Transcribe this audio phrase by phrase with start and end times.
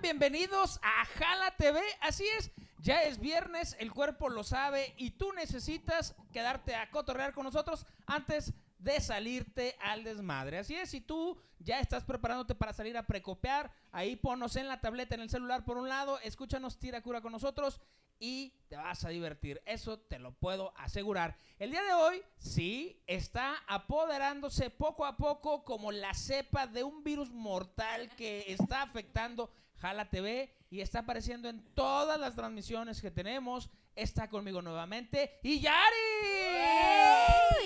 [0.00, 1.80] bienvenidos a Jala TV.
[2.00, 7.34] Así es, ya es viernes, el cuerpo lo sabe y tú necesitas quedarte a cotorrear
[7.34, 10.58] con nosotros antes de salirte al desmadre.
[10.58, 14.80] Así es, si tú ya estás preparándote para salir a precopear, ahí ponnos en la
[14.80, 17.80] tableta, en el celular por un lado, escúchanos, tira cura con nosotros
[18.18, 19.60] y te vas a divertir.
[19.66, 21.36] Eso te lo puedo asegurar.
[21.58, 27.04] El día de hoy, sí, está apoderándose poco a poco como la cepa de un
[27.04, 33.10] virus mortal que está afectando Jala TV y está apareciendo en todas las transmisiones que
[33.10, 33.70] tenemos.
[33.96, 35.96] Está conmigo nuevamente y Yari.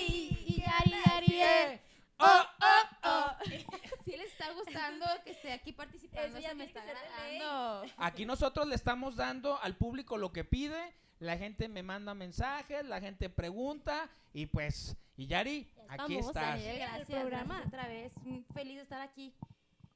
[0.07, 1.41] Y Yari, Yari.
[1.41, 1.81] Eh,
[2.17, 3.31] Oh, oh, oh.
[4.05, 6.27] Sí les está gustando que esté aquí participando.
[6.27, 7.91] Eso ya se me está agradando.
[7.97, 10.93] Aquí nosotros le estamos dando al público lo que pide.
[11.19, 16.43] La gente me manda mensajes, la gente pregunta y pues, y Yari, aquí estamos, estás.
[16.51, 17.55] Daniel, El gracias, programa.
[17.55, 18.13] gracias otra vez.
[18.53, 19.33] Feliz de estar aquí.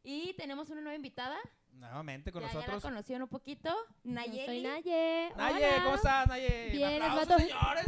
[0.04, 1.38] Y tenemos una nueva invitada.
[1.74, 2.84] Nuevamente con ya, ya la nosotros.
[2.84, 3.70] conocieron un poquito.
[4.04, 4.46] Yo Nayeli.
[4.46, 5.32] soy Naye.
[5.38, 5.84] Naye, Hola.
[5.84, 6.70] ¿cómo estás, Naye?
[6.72, 7.86] Bien, les va a Aplausos, to- señores.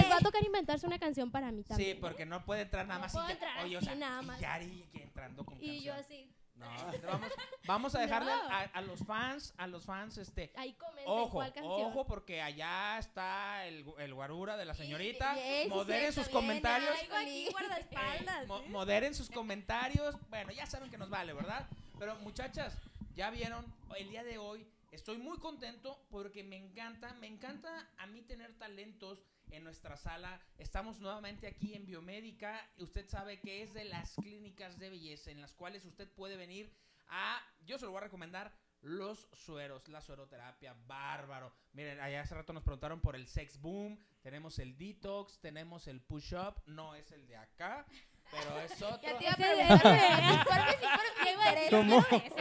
[0.00, 1.94] Les va a tocar inventarse una canción para mí también.
[1.94, 3.12] Sí, porque no puede entrar nada No más.
[3.12, 4.40] puedo y ya- entrar oye, o así, sea, nada y más.
[4.40, 6.28] Yari aquí entrando con Y yo así.
[6.56, 6.66] No,
[7.06, 7.32] vamos,
[7.66, 8.42] vamos a dejarle No.
[8.50, 11.72] a, a los fans, a los fans, este, Ahí comenten Ojo, cuál canción.
[11.74, 15.34] ojo, porque allá está el, el guarura de la señorita.
[15.34, 16.90] Sí, sí, moderen sí, sus bien, comentarios.
[17.12, 20.16] aquí Eh, mo- moderen sus comentarios.
[20.30, 21.66] Bueno, ya saben que nos vale, ¿verdad?
[21.98, 22.76] Pero muchachas,
[23.14, 23.64] ya vieron,
[23.96, 28.54] el día de hoy estoy muy contento porque me encanta, me encanta a mí tener
[28.58, 29.18] talentos
[29.50, 30.40] en nuestra sala.
[30.58, 32.68] Estamos nuevamente aquí en Biomédica.
[32.78, 36.72] Usted sabe que es de las clínicas de belleza en las cuales usted puede venir
[37.08, 38.52] a, yo se lo voy a recomendar,
[38.84, 41.52] los sueros, la sueroterapia, bárbaro.
[41.72, 46.02] Miren, allá hace rato nos preguntaron por el sex boom, tenemos el detox, tenemos el
[46.02, 47.86] push up, no es el de acá,
[48.30, 49.00] pero es otro.
[49.02, 50.76] Ya te iba a preguntar.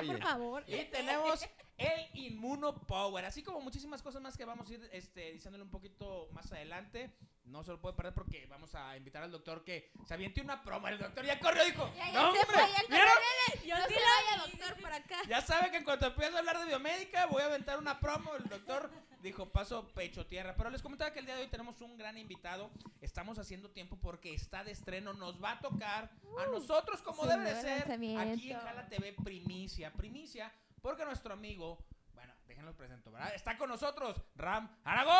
[0.05, 0.63] Por favor.
[0.67, 1.47] Y tenemos
[1.83, 5.71] el Inmuno Power, así como muchísimas cosas más que vamos a ir este, diciéndole un
[5.71, 7.13] poquito más adelante.
[7.45, 10.63] No se lo puede perder porque vamos a invitar al doctor que se aviente una
[10.63, 10.87] promo.
[10.87, 13.65] El doctor ya corrió, dijo, Ya, ya no se hombre, fue, ya.
[13.65, 15.17] Yo no se vaya, doctor, por acá.
[15.27, 18.33] Ya sabe que en cuanto empiece a hablar de biomédica voy a aventar una promo.
[18.35, 18.89] El doctor
[19.21, 20.55] dijo paso pecho tierra.
[20.55, 22.71] Pero les comentaba que el día de hoy tenemos un gran invitado.
[23.01, 25.13] Estamos haciendo tiempo porque está de estreno.
[25.13, 28.59] Nos va a tocar a nosotros como debe de ser aquí en.
[28.59, 29.91] Jala TV primicia.
[29.91, 30.51] Primicia
[30.83, 31.79] porque nuestro amigo,
[32.13, 33.33] bueno, déjenlo presento, ¿verdad?
[33.33, 35.13] Está con nosotros Ram Aragón.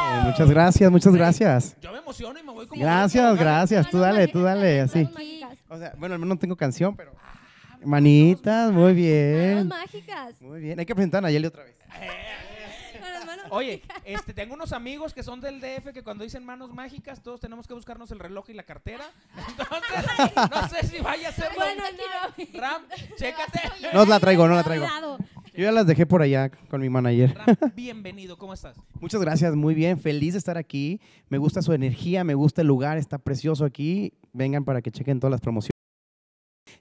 [0.00, 1.76] Eh, muchas gracias, muchas gracias.
[1.80, 2.80] Yo me emociono y me voy como...
[2.80, 3.90] Gracias, gracias.
[3.90, 5.00] Tú Manos dale, tú dale, así.
[5.04, 5.58] manos mágicas.
[5.68, 7.12] O sea, bueno, al menos no tengo canción, pero.
[7.22, 9.68] Ah, Manitas, muy Manos bien.
[9.68, 10.40] mágicas.
[10.40, 10.78] Muy bien.
[10.80, 11.76] Hay que presentar a Nayeli otra vez.
[12.00, 12.08] Eh.
[13.50, 17.40] Oye, este, tengo unos amigos que son del DF que cuando dicen manos mágicas todos
[17.40, 19.04] tenemos que buscarnos el reloj y la cartera.
[19.48, 21.82] Entonces, no sé si vaya a ser lo- Bueno,
[22.54, 22.82] Ram,
[23.16, 23.60] chécate.
[23.92, 24.86] No la traigo, no la traigo.
[25.52, 27.34] Yo ya las dejé por allá con mi manager.
[27.36, 28.76] Ram, bienvenido, ¿cómo estás?
[29.00, 29.98] Muchas gracias, muy bien.
[29.98, 31.00] Feliz de estar aquí.
[31.28, 34.12] Me gusta su energía, me gusta el lugar, está precioso aquí.
[34.32, 35.70] Vengan para que chequen todas las promociones.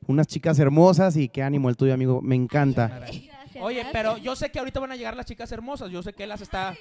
[0.08, 2.22] Unas chicas hermosas y qué ánimo el tuyo, amigo.
[2.22, 2.88] Me encanta.
[2.88, 3.94] Gracias, Oye, gracias.
[3.94, 6.42] pero yo sé que ahorita van a llegar las chicas hermosas, yo sé que las
[6.42, 6.76] está...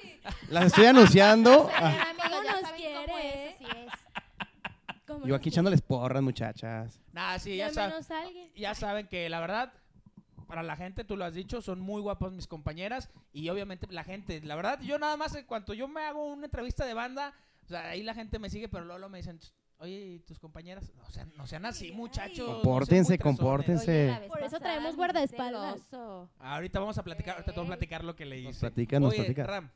[0.49, 1.69] Las estoy anunciando.
[1.73, 2.13] Ah,
[5.25, 6.99] Yo aquí echándoles porras, muchachas.
[7.11, 8.51] Nada, sí, ya, alguien.
[8.55, 9.73] ya saben que la verdad,
[10.47, 14.03] para la gente, tú lo has dicho, son muy guapas mis compañeras y obviamente la
[14.03, 17.33] gente, la verdad, yo nada más en cuanto yo me hago una entrevista de banda,
[17.65, 19.39] o sea, ahí la gente me sigue, pero luego me dicen...
[19.81, 20.91] Oye, ¿y tus compañeras?
[21.07, 22.37] O sea, no sean así, muchachos.
[22.39, 23.37] no sean muy Compórtense, tresones".
[23.39, 23.91] compórtense.
[24.03, 25.75] Oye, la vez Por eso pasada traemos me guardaespaldas.
[25.75, 26.29] oso.
[26.39, 28.47] Ahorita vamos a platicar, ahorita te voy a platicar lo que le hice.
[28.49, 29.47] Nos platicas, nos Oye, platicas.
[29.47, 29.69] Ram,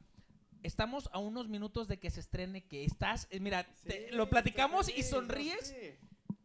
[0.61, 4.89] estamos a unos minutos de que se estrene, que estás, eh, mira, te- lo platicamos
[4.89, 5.73] y sonríes.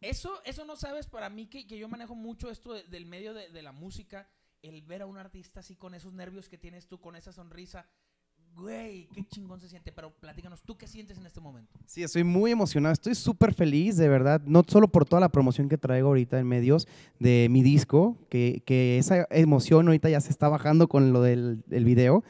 [0.01, 3.33] Eso, eso no sabes para mí que, que yo manejo mucho esto de- del medio
[3.33, 4.29] de, de la música,
[4.61, 7.85] el ver a un artista así con esos nervios que tienes tú, con esa sonrisa.
[8.61, 11.79] Güey, qué chingón se siente, pero platícanos, ¿tú qué sientes en este momento?
[11.85, 15.69] Sí, estoy muy emocionado, estoy súper feliz, de verdad, no solo por toda la promoción
[15.69, 16.87] que traigo ahorita en medios
[17.19, 21.63] de mi disco, que, que esa emoción ahorita ya se está bajando con lo del,
[21.67, 22.23] del video.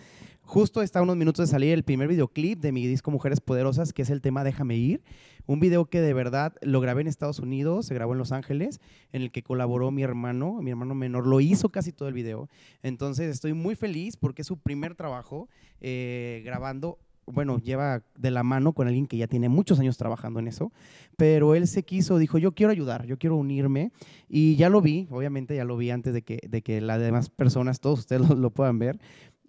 [0.50, 3.94] Justo está a unos minutos de salir el primer videoclip de mi disco Mujeres Poderosas,
[3.94, 5.04] que es el tema Déjame Ir.
[5.46, 8.82] Un video que de verdad lo grabé en Estados Unidos, se grabó en Los Ángeles,
[9.12, 12.50] en el que colaboró mi hermano, mi hermano menor, lo hizo casi todo el video.
[12.82, 15.50] Entonces estoy muy feliz porque es su primer trabajo
[15.82, 16.98] eh, grabando
[17.32, 20.72] bueno, lleva de la mano con alguien que ya tiene muchos años trabajando en eso,
[21.18, 23.92] pero él se quiso, dijo, yo quiero ayudar, yo quiero unirme,
[24.28, 27.30] y ya lo vi, obviamente ya lo vi antes de que, de que las demás
[27.30, 29.00] personas, todos ustedes lo, lo puedan ver,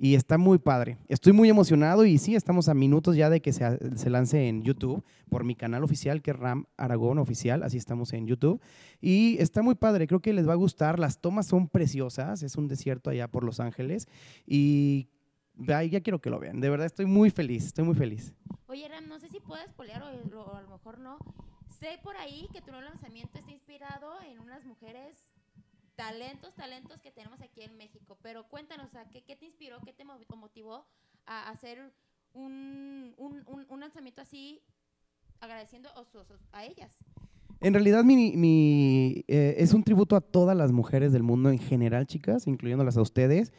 [0.02, 0.96] Y está muy padre.
[1.08, 5.04] Estoy muy emocionado y sí, estamos a minutos ya de que se, lance en YouTube
[5.28, 7.62] por mi canal oficial, que es Ram Aragón Oficial.
[7.62, 8.62] Así estamos en YouTube.
[9.02, 10.98] Y está muy padre, creo que les va a gustar.
[10.98, 14.08] Las tomas son preciosas, es un desierto allá por Los Ángeles.
[14.46, 15.10] Y
[15.68, 16.62] ay, ya quiero que lo vean.
[16.62, 18.32] De verdad, estoy muy feliz, estoy muy feliz.
[18.68, 21.18] Oye, Ram, no sé si puedes polear o a lo mejor no.
[21.78, 25.34] Sé por ahí que tu nuevo lanzamiento está inspirado en unas mujeres
[26.00, 28.16] talentos, talentos que tenemos aquí en México.
[28.22, 30.86] Pero cuéntanos, ¿qué, qué te inspiró, qué te motivó
[31.26, 31.92] a hacer
[32.32, 34.62] un, un, un- lanzamiento así
[35.40, 35.90] agradeciendo
[36.52, 36.96] a ellas?
[37.60, 41.58] En realidad, mi, mi, eh, es un tributo a todas las mujeres del mundo en
[41.58, 43.52] general, chicas, incluyéndolas a ustedes.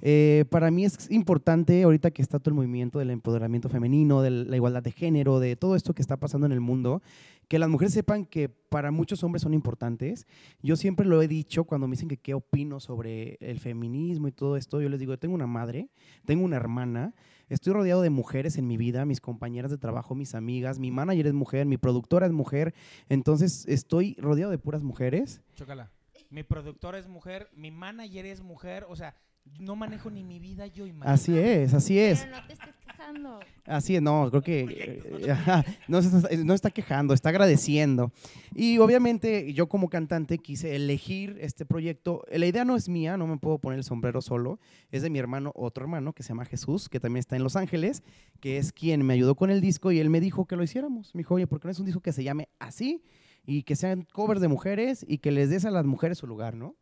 [0.00, 4.30] Eh, para mí es importante, ahorita que está todo el movimiento del empoderamiento femenino, de
[4.30, 7.02] la igualdad de género, de todo esto que está pasando en el mundo,
[7.48, 10.26] que las mujeres sepan que para muchos hombres son importantes.
[10.62, 14.32] Yo siempre lo he dicho cuando me dicen que qué opino sobre el feminismo y
[14.32, 15.90] todo esto, yo les digo, yo tengo una madre,
[16.24, 17.14] tengo una hermana,
[17.48, 21.28] estoy rodeado de mujeres en mi vida, mis compañeras de trabajo, mis amigas, mi manager
[21.28, 22.74] es mujer, mi productora es mujer,
[23.08, 25.42] entonces estoy rodeado de puras mujeres.
[25.54, 25.90] Chócala.
[26.30, 29.14] Mi productora es mujer, mi manager es mujer, o sea,
[29.58, 31.12] no manejo ni mi vida yo, imagínate.
[31.12, 32.20] Así es, así es.
[32.20, 33.40] Pero no te estés quejando.
[33.66, 38.12] Así es, no, creo que eh, ajá, no, se está, no está quejando, está agradeciendo.
[38.54, 42.24] Y obviamente yo como cantante quise elegir este proyecto.
[42.30, 44.58] La idea no es mía, no me puedo poner el sombrero solo,
[44.90, 47.56] es de mi hermano, otro hermano que se llama Jesús, que también está en Los
[47.56, 48.02] Ángeles,
[48.40, 51.14] que es quien me ayudó con el disco y él me dijo que lo hiciéramos.
[51.14, 53.02] Me dijo, oye, ¿por qué no es un disco que se llame así?
[53.46, 56.54] Y que sean covers de mujeres y que les des a las mujeres su lugar,
[56.54, 56.76] ¿no?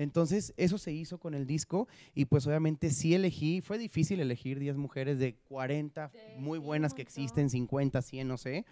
[0.00, 4.58] Entonces, eso se hizo con el disco y pues obviamente sí elegí, fue difícil elegir
[4.58, 8.64] 10 mujeres de 40 Sí, muy sí, buenas un que existen, 50, 100, no sé.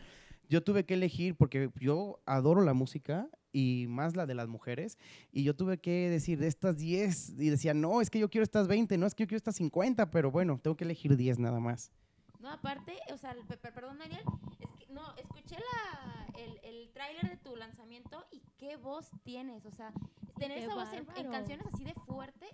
[0.49, 4.97] Yo tuve que elegir porque yo adoro la música y más la de las mujeres
[5.31, 8.45] y yo tuve que decir de estas 10 y decía, no, es que yo quiero
[8.45, 11.39] estas 20, no, es que yo quiero estas 50, pero bueno, tengo que elegir 10
[11.39, 11.93] nada más.
[12.41, 14.23] No, aparte, o sea, pe- pe- perdón, Daniel,
[14.53, 19.64] es que, no, escuché la, el, el tráiler de tu lanzamiento y qué voz tienes,
[19.67, 19.93] o sea,
[20.38, 22.50] tener esa voz en, en canciones así de fuertes.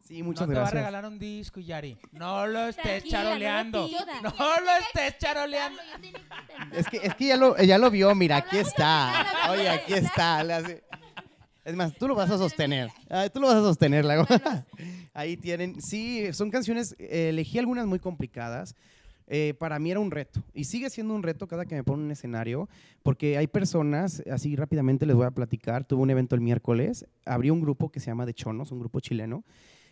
[0.00, 0.80] Sí, muchas no te va a gracias.
[0.84, 1.96] regalar un disco, Yari.
[2.12, 3.88] No lo estés Tranquila, charoleando.
[4.22, 5.80] No, lo estés charoleando.
[6.72, 9.26] Es que, es que ya, lo, ya lo vio, mira, aquí está.
[9.50, 10.42] Oye, aquí está.
[10.42, 10.84] le hace-
[11.64, 12.90] Es más, tú lo vas a sostener.
[13.08, 14.04] Ay, tú lo vas a sostener.
[14.04, 14.26] la-
[15.14, 15.80] Ahí tienen.
[15.80, 16.96] Sí, son canciones.
[16.98, 18.74] eh, elegí algunas muy complicadas.
[19.34, 20.42] Eh, para mí era un reto.
[20.52, 22.68] Y sigue siendo un reto cada que me pongo en un escenario.
[23.02, 25.86] Porque hay personas, así rápidamente les voy a platicar.
[25.86, 27.06] Tuve un evento el miércoles.
[27.24, 29.42] Abrí un grupo que se llama De Chonos, un grupo chileno.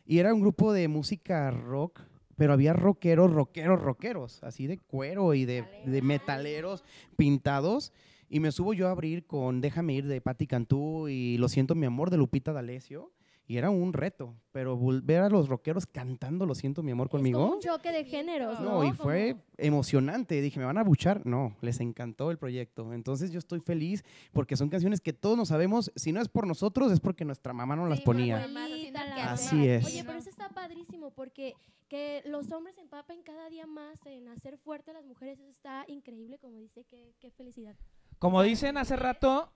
[0.04, 2.02] Y era un grupo de música rock.
[2.36, 4.44] Pero había rockeros, rockeros, rockeros.
[4.44, 6.84] Así de cuero y de, de metaleros
[7.16, 7.94] pintados.
[8.28, 11.74] Y me subo yo a abrir con Déjame ir de Patti Cantú y Lo siento
[11.74, 13.10] mi amor de Lupita D'Alessio.
[13.50, 17.10] Y era un reto, pero volver a los rockeros cantando Lo siento mi amor Es
[17.10, 17.52] como conmigo.
[17.54, 18.84] un choque de géneros, No, ¿no?
[18.84, 20.40] y fue emocionante.
[20.40, 21.26] Dije, ¿me van a buchar?
[21.26, 22.92] No, les encantó el proyecto.
[22.92, 25.90] Entonces yo estoy feliz porque son canciones que todos nos sabemos.
[25.96, 28.44] Si no es por nosotros, es porque nuestra mamá no las Sí, ponía.
[28.44, 29.66] Abuelita, la Así mamá.
[29.68, 29.84] es.
[29.86, 31.54] Oye, pero eso está padrísimo porque
[31.88, 35.84] que los hombres empapen cada día más en hacer fuerte a las mujeres, eso está
[35.88, 37.74] increíble, como dice, qué, qué felicidad.
[38.20, 39.50] Como dicen hace rato,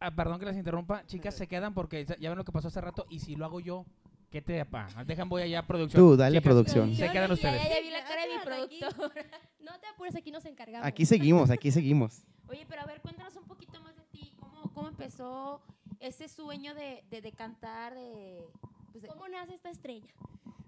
[0.00, 2.80] ah, perdón que les interrumpa, chicas se quedan porque ya ven lo que pasó hace
[2.80, 3.86] rato y si lo hago yo,
[4.30, 4.88] ¿qué te pa?
[5.06, 6.02] Dejan voy allá a producción.
[6.02, 6.94] Tú, dale a Chicas, producción.
[6.94, 7.62] Se quedan ustedes.
[7.62, 9.12] ya, ya vi la cara de mi productor.
[9.64, 10.86] No te apures, aquí nos encargamos.
[10.86, 12.22] Aquí seguimos, aquí seguimos.
[12.48, 14.30] Oye, pero a ver, cuéntanos un poquito más de ti.
[14.38, 15.62] ¿Cómo, cómo empezó
[16.00, 17.94] ese sueño de, de, de cantar?
[17.94, 18.44] De,
[18.92, 20.06] pues, de- ¿Cómo nace esta estrella?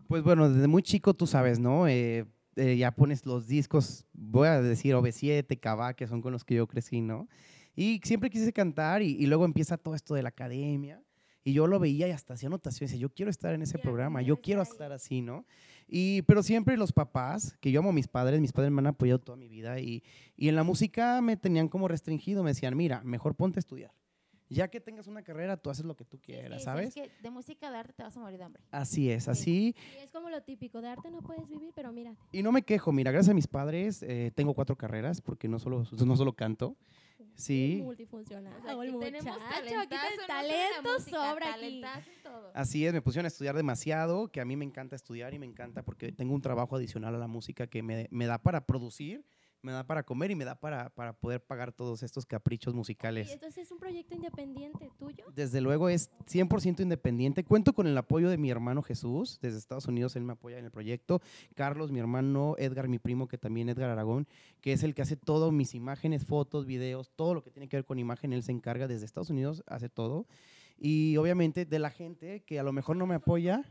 [0.08, 1.86] Pues bueno, desde muy chico tú sabes, ¿no?
[1.88, 2.24] Eh,
[2.56, 6.54] eh, ya pones los discos, voy a decir OV7, Cabá, que son con los que
[6.54, 7.28] yo crecí, ¿no?
[7.76, 11.02] Y siempre quise cantar y, y luego empieza todo esto de la academia.
[11.44, 12.90] Y yo lo veía y hasta hacía anotaciones.
[12.90, 14.68] Decía, yo quiero estar en ese programa, yo quiero ahí.
[14.68, 15.44] estar así, ¿no?
[15.86, 18.88] Y, pero siempre los papás, que yo amo a mis padres, mis padres me han
[18.88, 20.02] apoyado toda mi vida y,
[20.36, 23.92] y en la música me tenían como restringido, me decían, mira, mejor ponte a estudiar.
[24.48, 26.88] Ya que tengas una carrera, tú haces lo que tú quieras, sí, ¿sabes?
[26.88, 28.62] Es que de música de arte te vas a morir de hambre.
[28.72, 29.30] Así es, Sí.
[29.30, 29.74] así.
[29.98, 32.18] Y es como lo típico, de arte no puedes vivir, pero mírate.
[32.32, 35.58] Y no me quejo, mira, gracias a mis padres eh, tengo cuatro carreras porque no
[35.60, 36.76] solo, no solo canto.
[37.36, 38.54] Sí, Multifuncional.
[38.66, 41.82] Aquí tenemos aquí talento música, sobra aquí.
[42.22, 42.50] todo.
[42.54, 45.46] así es, me pusieron a estudiar demasiado, que a mí me encanta estudiar y me
[45.46, 49.24] encanta porque tengo un trabajo adicional a la música que me, me da para producir,
[49.62, 52.76] me da para comer y me da para, para poder pagar todos estos caprichos Y
[52.76, 53.30] musicales.
[53.32, 55.24] entonces es un proyecto independiente tuyo.
[55.34, 57.44] Desde luego es 100% independiente.
[57.44, 59.38] Cuento con el apoyo de mi hermano Jesús.
[59.40, 61.20] Desde Estados Unidos él me apoya en el proyecto.
[61.54, 64.28] Carlos, mi hermano, Edgar, mi primo, que también Edgar Aragón,
[64.60, 67.76] que es el que hace todo, mis imágenes, fotos, videos, todo lo que tiene que
[67.76, 70.26] ver con imagen, él se encarga desde Estados Unidos, hace todo.
[70.78, 73.62] Y obviamente de la gente que a lo mejor no me apoya.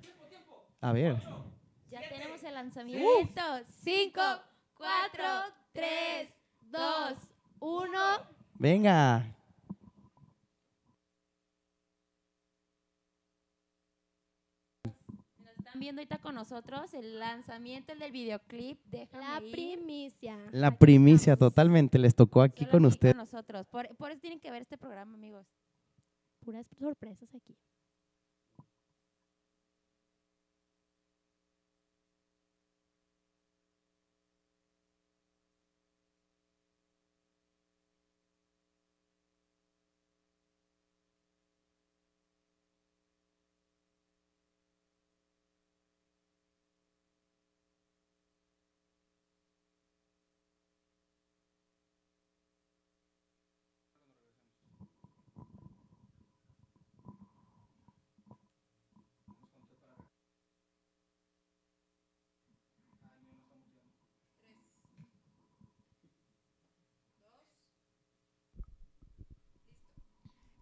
[0.81, 1.21] A ver,
[1.89, 3.41] Ya tenemos el lanzamiento.
[3.83, 4.21] 5,
[4.75, 5.23] 4,
[5.73, 6.29] 3,
[6.61, 7.17] 2,
[7.59, 7.99] 1.
[8.55, 9.25] Venga.
[15.39, 18.79] Nos están viendo ahorita con nosotros el lanzamiento del videoclip.
[18.85, 19.51] Déjame La ir.
[19.51, 20.37] primicia.
[20.51, 21.51] La Aquí primicia estamos.
[21.53, 23.15] totalmente les tocó aquí Solo con aquí usted.
[23.15, 23.65] nosotros.
[23.67, 25.45] Por, por eso tienen que ver este programa, amigos.
[26.41, 27.55] Puras sorpresas aquí.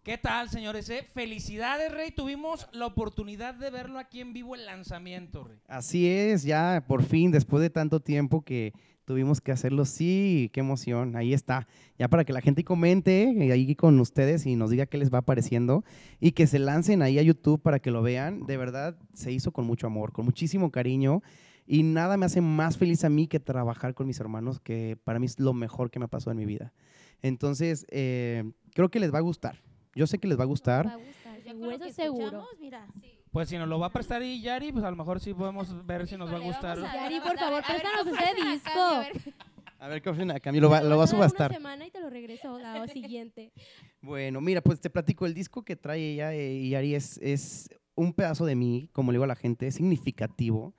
[0.04, 0.90] ¿Qué tal, señores?
[0.90, 1.02] eh?
[1.14, 2.10] Felicidades, Rey.
[2.10, 5.48] Tuvimos la oportunidad de verlo aquí en vivo el lanzamiento.
[5.66, 8.74] Así es, ya por fin, después de tanto tiempo que
[9.06, 11.66] tuvimos que hacerlo, sí, qué emoción, ahí está.
[11.98, 15.10] Ya para que la gente comente eh, ahí con ustedes y nos diga qué les
[15.10, 15.84] va pareciendo
[16.20, 18.44] y que se lancen ahí a YouTube para que lo vean.
[18.44, 21.22] De verdad, se hizo con mucho amor, con muchísimo cariño
[21.66, 25.18] y nada me hace más feliz a mí que trabajar con mis hermanos, que para
[25.18, 26.74] mí es lo mejor que me pasó en mi vida.
[27.22, 28.44] Entonces, eh,
[28.74, 29.62] creo que les va a gustar.
[29.94, 30.86] Yo sé que les va a gustar.
[30.86, 33.24] Va a gustar, Ya con seguro, lo que.
[33.30, 35.84] Pues si nos lo va a prestar y Yari, pues a lo mejor sí podemos
[35.86, 36.78] ver si nos va a gustar.
[36.78, 39.34] a- Yari, por favor, préstanos ¿qué ese disco.
[39.80, 40.00] A ver.
[40.02, 41.50] Qué opinan, Camilo, lo va, lo va a subastar.
[41.50, 43.52] Una semana y te lo regreso la siguiente.
[44.00, 47.68] Bueno, mira, pues te platico, el disco que trae ella eh, y Ari es, es
[47.94, 50.74] un pedazo de mí, como le digo a la gente, es significativo.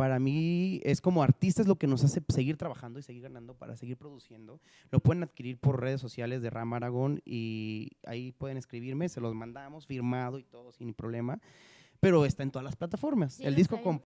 [0.00, 3.52] Para mí es como artista es lo que nos hace seguir trabajando y seguir ganando
[3.52, 4.58] para seguir produciendo.
[4.90, 9.34] Lo pueden adquirir por redes sociales de Ram Aragón y ahí pueden escribirme, se los
[9.34, 11.38] mandamos firmado y todo sin problema.
[12.00, 13.34] Pero está en todas las plataformas.
[13.34, 14.02] Sí, el disco con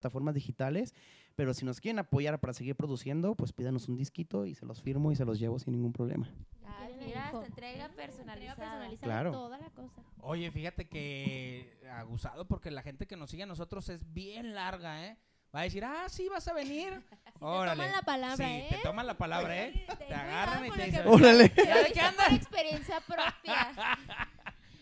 [0.00, 0.94] plataformas digitales,
[1.34, 4.82] pero si nos quieren apoyar para seguir produciendo, pues pídanos un disquito y se los
[4.82, 6.30] firmo y se los llevo sin ningún problema.
[6.68, 8.88] Ah, mira, hasta entrega Entrega personalizada.
[9.00, 9.32] Claro.
[9.32, 10.02] toda la cosa.
[10.20, 15.06] Oye, fíjate que aguzado porque la gente que nos sigue a nosotros es bien larga,
[15.06, 15.16] ¿eh?
[15.54, 17.02] Va a decir, ah, sí, vas a venir.
[17.40, 17.76] Órale.
[17.76, 18.66] toman la palabra, sí, ¿eh?
[18.70, 19.86] te toman la palabra, ¿eh?
[20.06, 21.52] Te agarran y te dicen, Órale.
[21.56, 22.32] ¿ya de qué andas?
[22.32, 23.72] experiencia propia.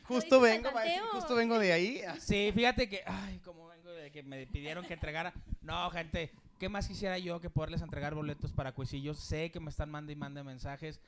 [0.05, 1.07] Justo vengo, Mateo.
[1.12, 2.02] justo vengo de ahí.
[2.19, 5.33] Sí, fíjate que, ay, como vengo de que me pidieron que entregara.
[5.62, 9.19] No, gente, ¿qué más quisiera yo que poderles entregar boletos para cuisillos?
[9.19, 11.00] Sé que me están mandando y mandando mensajes.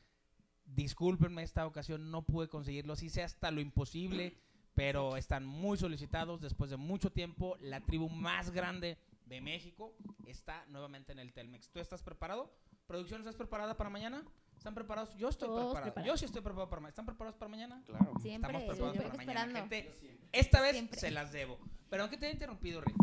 [0.75, 3.03] Discúlpenme, esta ocasión no pude conseguirlos.
[3.03, 4.37] Hice hasta lo imposible,
[4.75, 6.41] pero están muy solicitados.
[6.41, 9.95] Después de mucho tiempo, la tribu más grande de México
[10.27, 11.71] está nuevamente en el Telmex.
[11.71, 12.53] ¿Tú estás preparado?
[12.87, 14.23] ¿Producción estás preparada para mañana?
[14.57, 15.15] ¿Están preparados?
[15.17, 15.85] Yo estoy Todos preparado.
[15.95, 16.07] preparados.
[16.07, 16.91] Yo sí estoy preparado para mañana.
[16.91, 17.83] ¿Están preparados para mañana?
[17.87, 18.13] Claro.
[18.21, 19.95] Siempre, Estamos preparados siempre para mañana, gente.
[20.33, 20.99] Esta vez Siempre.
[21.01, 21.59] se las debo.
[21.89, 22.97] Pero aunque te haya interrumpido, Rick.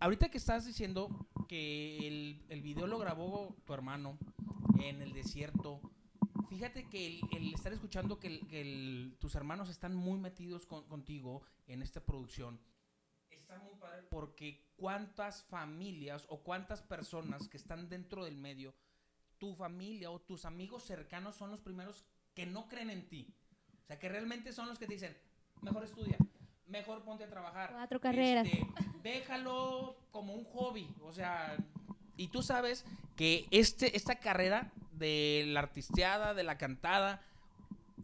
[0.00, 1.08] Ahorita que estás diciendo
[1.48, 4.18] que el, el video lo grabó tu hermano
[4.80, 5.80] en el desierto,
[6.54, 10.66] fíjate que el, el estar escuchando que, el- que el- tus hermanos están muy metidos
[10.66, 12.60] con- contigo en esta producción,
[13.30, 18.74] está muy padre porque cuántas familias o cuántas personas que están dentro del medio,
[19.38, 22.04] tu familia o tus amigos cercanos son los primeros
[22.34, 23.34] que no creen en ti.
[23.82, 25.16] O sea, que realmente son los que te dicen,
[25.62, 26.16] mejor estudia,
[26.66, 27.70] mejor ponte a trabajar.
[27.72, 28.46] Cuatro carreras.
[28.46, 28.66] Este,
[29.02, 30.88] déjalo como un hobby.
[31.02, 31.56] O sea,
[32.16, 32.84] y tú sabes
[33.16, 37.20] que este, esta carrera de la artisteada, de la cantada,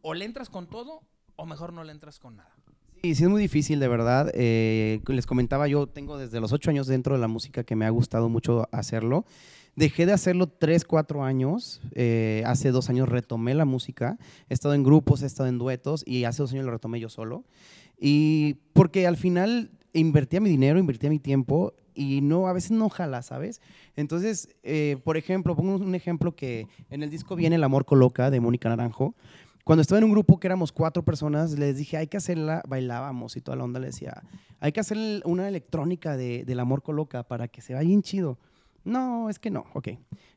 [0.03, 1.01] o le entras con todo
[1.37, 2.53] o mejor no le entras con nada.
[3.03, 4.31] Sí, sí es muy difícil, de verdad.
[4.35, 7.87] Eh, les comentaba, yo tengo desde los ocho años dentro de la música que me
[7.87, 9.25] ha gustado mucho hacerlo.
[9.77, 11.81] Dejé de hacerlo tres, cuatro años.
[11.95, 14.19] eh, hace dos años retomé la música.
[14.49, 17.09] He estado en grupos, he estado en duetos y hace dos años lo retomé yo
[17.09, 17.45] solo.
[18.01, 22.89] Y porque al final invertía mi dinero, invertía mi tiempo y no, a veces no
[22.89, 23.61] jala, ¿sabes?
[23.97, 28.31] Entonces, eh, por ejemplo, pongo un ejemplo que en el disco viene El Amor Coloca
[28.31, 29.15] de Mónica Naranjo.
[29.65, 33.37] Cuando estaba en un grupo que éramos cuatro personas, les dije, hay que hacerla, bailábamos
[33.37, 34.23] y toda la onda le decía,
[34.61, 38.39] hay que hacer una electrónica de, del Amor Coloca para que se vaya bien chido.
[38.85, 39.89] No, es que no, ok.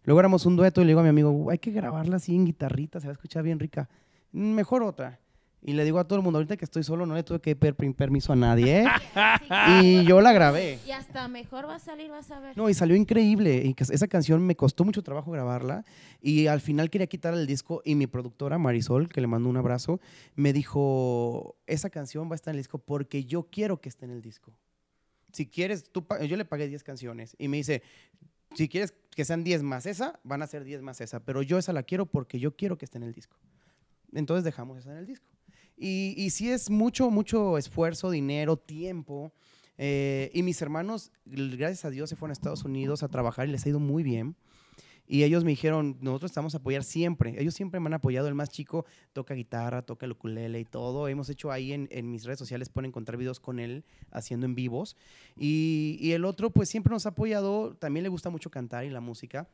[0.03, 2.43] Luego éramos un dueto y le digo a mi amigo, hay que grabarla así en
[2.45, 3.87] guitarrita, se va a escuchar bien rica.
[4.33, 5.19] "Mm, Mejor otra.
[5.63, 7.55] Y le digo a todo el mundo, ahorita que estoy solo, no le tuve que
[7.55, 8.87] pedir permiso a nadie, ¿eh?
[9.83, 10.79] y yo la grabé.
[10.87, 12.57] Y hasta mejor va a salir, vas a ver.
[12.57, 13.63] No, y salió increíble.
[13.63, 15.85] Y esa canción me costó mucho trabajo grabarla.
[16.19, 17.83] Y al final quería quitar el disco.
[17.85, 19.99] Y mi productora, Marisol, que le mando un abrazo,
[20.35, 24.05] me dijo: Esa canción va a estar en el disco porque yo quiero que esté
[24.05, 24.51] en el disco.
[25.31, 27.83] si quieres, tú, yo le pagué 10 canciones y me dice,
[28.55, 31.57] si quieres que sean 10 más esa, van a ser 10 más esa, pero yo
[31.57, 33.37] esa la quiero porque yo quiero que esté en el disco.
[34.13, 35.30] Entonces dejamos esa en el disco.
[35.83, 39.33] Y, y sí es mucho, mucho esfuerzo, dinero, tiempo.
[39.79, 43.51] eh, y mis hermanos, gracias a Dios, se fueron a Estados Unidos a trabajar y
[43.51, 44.35] les ha ido muy bien.
[45.07, 47.33] Y ellos me dijeron, nosotros te vamos a apoyar siempre.
[47.41, 48.27] Ellos siempre me han apoyado.
[48.27, 51.07] El más chico toca guitarra, toca el ukulele y todo.
[51.07, 54.53] Hemos hecho ahí en, en mis redes sociales, pueden encontrar videos con él haciendo en
[54.53, 54.95] vivos.
[55.35, 57.75] Y, y el otro, pues siempre nos ha apoyado.
[57.75, 59.49] También le gusta mucho cantar y la música.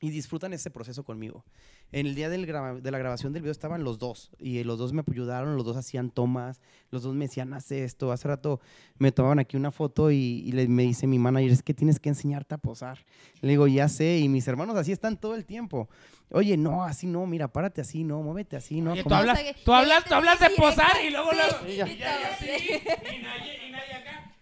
[0.00, 1.44] Y disfrutan ese proceso conmigo.
[1.90, 4.30] En el día del de la grabación del video estaban los dos.
[4.38, 6.60] Y los dos me ayudaron, los dos hacían tomas,
[6.92, 8.12] los dos me decían, haz esto.
[8.12, 8.60] Hace rato
[8.98, 11.98] me tomaban aquí una foto y, y le- me dice mi manager, es que tienes
[11.98, 13.04] que enseñarte a posar.
[13.40, 14.18] Le digo, ya sé.
[14.18, 15.88] Y mis hermanos así están todo el tiempo.
[16.30, 18.92] Oye, no, así no, mira, párate así, no, muévete así, no.
[18.92, 21.36] Oye, tú hablas, tú hablas, te tú hablas de posar y luego Sí.
[21.38, 21.56] luego.
[21.66, 21.86] Sí, Y ya.
[21.86, 23.67] ya así, y nadie, y nadie acá.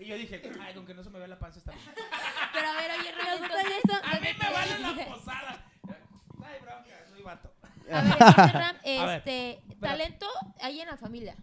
[0.06, 1.82] Y yo dije, ay, con que no se me vea la panza está bien.
[2.52, 5.66] Pero a ver, oye, Nosotros entonces, A mí me vale la posada.
[6.44, 7.52] Ay, bronca, soy vato.
[7.90, 10.26] A ver, entonces, Ram, este, talento
[10.60, 11.34] hay en la familia.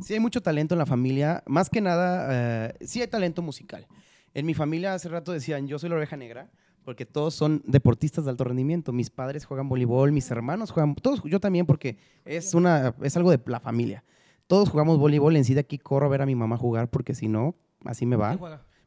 [0.00, 1.42] Sí hay mucho talento en la familia.
[1.46, 3.88] Más que nada, eh, sí hay talento musical.
[4.34, 6.48] En mi familia hace rato decían, yo soy la oveja negra,
[6.84, 8.92] porque todos son deportistas de alto rendimiento.
[8.92, 13.32] Mis padres juegan voleibol, mis hermanos juegan, todos, yo también, porque es, una, es algo
[13.32, 14.04] de la familia.
[14.46, 15.34] Todos jugamos voleibol.
[15.34, 18.06] En sí de aquí corro a ver a mi mamá jugar, porque si no, así
[18.06, 18.36] me va.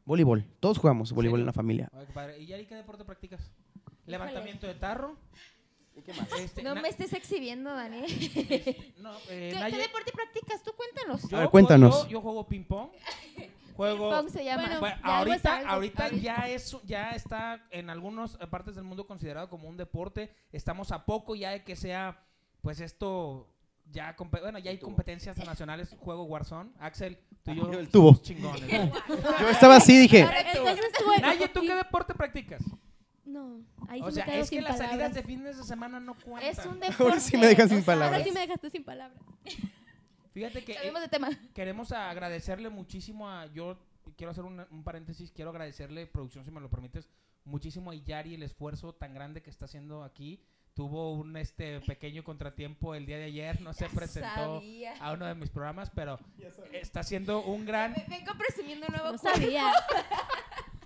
[0.04, 0.44] Voleibol.
[0.60, 1.90] Todos jugamos voleibol en la familia.
[1.92, 2.38] Ay, qué padre.
[2.40, 3.50] ¿Y Yari qué deporte practicas?
[4.06, 5.16] Levantamiento de tarro.
[5.96, 6.30] ¿Y qué más?
[6.38, 8.04] Este, No na- me estés exhibiendo, Daniel.
[8.98, 10.62] No, eh, ¿Qué, Naye- qué deporte practicas?
[10.62, 11.22] Tú cuéntanos.
[11.22, 12.02] yo A ver, juego- cuéntanos.
[12.04, 12.90] Yo, yo juego ping pong.
[13.74, 14.10] Juego.
[14.10, 14.62] Pong se llama.
[14.62, 15.70] Bueno, Bueno, Ya algo es ahorita, algo.
[15.70, 16.22] ahorita Ahorita.
[16.22, 20.32] ya es ya está en algunas partes del mundo considerado como un deporte.
[20.52, 22.22] Estamos a poco ya de que sea,
[22.62, 23.48] pues esto
[23.92, 25.94] ya bueno ya hay competencias nacionales.
[25.98, 28.16] Juego Warzone, Axel, tú y yo, el tubo.
[28.16, 28.62] chingones.
[28.62, 28.92] ¿no?
[29.40, 30.26] Yo estaba así, dije,
[31.20, 32.62] Naye, ¿tú qué deporte practicas?
[33.24, 35.14] No, ahí O sí sea, me quedo es que las salidas palabras.
[35.14, 36.50] de fines de semana no cuentan.
[36.50, 37.02] Es un deporte.
[37.02, 38.12] Ahora sí me dejas sin palabras.
[38.12, 39.20] Ahora sí me dejaste sin palabras.
[40.32, 41.30] Fíjate que eh, Cambiemos de tema.
[41.54, 43.78] queremos agradecerle muchísimo a yo
[44.16, 47.08] quiero hacer un, un paréntesis quiero agradecerle producción si me lo permites
[47.44, 50.42] muchísimo a Yari el esfuerzo tan grande que está haciendo aquí
[50.76, 54.94] tuvo un este pequeño contratiempo el día de ayer no se presentó Sabía.
[55.00, 56.20] a uno de mis programas pero
[56.70, 59.72] está haciendo un gran Vengo presumiendo un nuevo No sabía.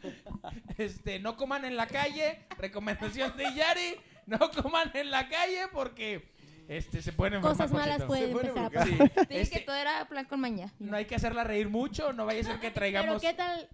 [0.78, 6.30] este no coman en la calle recomendación de Yari no coman en la calle porque
[6.68, 8.06] este se pueden enfermar Cosas malas poquito.
[8.06, 8.86] pueden puede empezar.
[8.86, 8.96] Sí,
[9.30, 10.72] este, que todo era plan con maña.
[10.78, 13.68] no hay que hacerla reír mucho no vaya a ser que Pero traigamos qué tal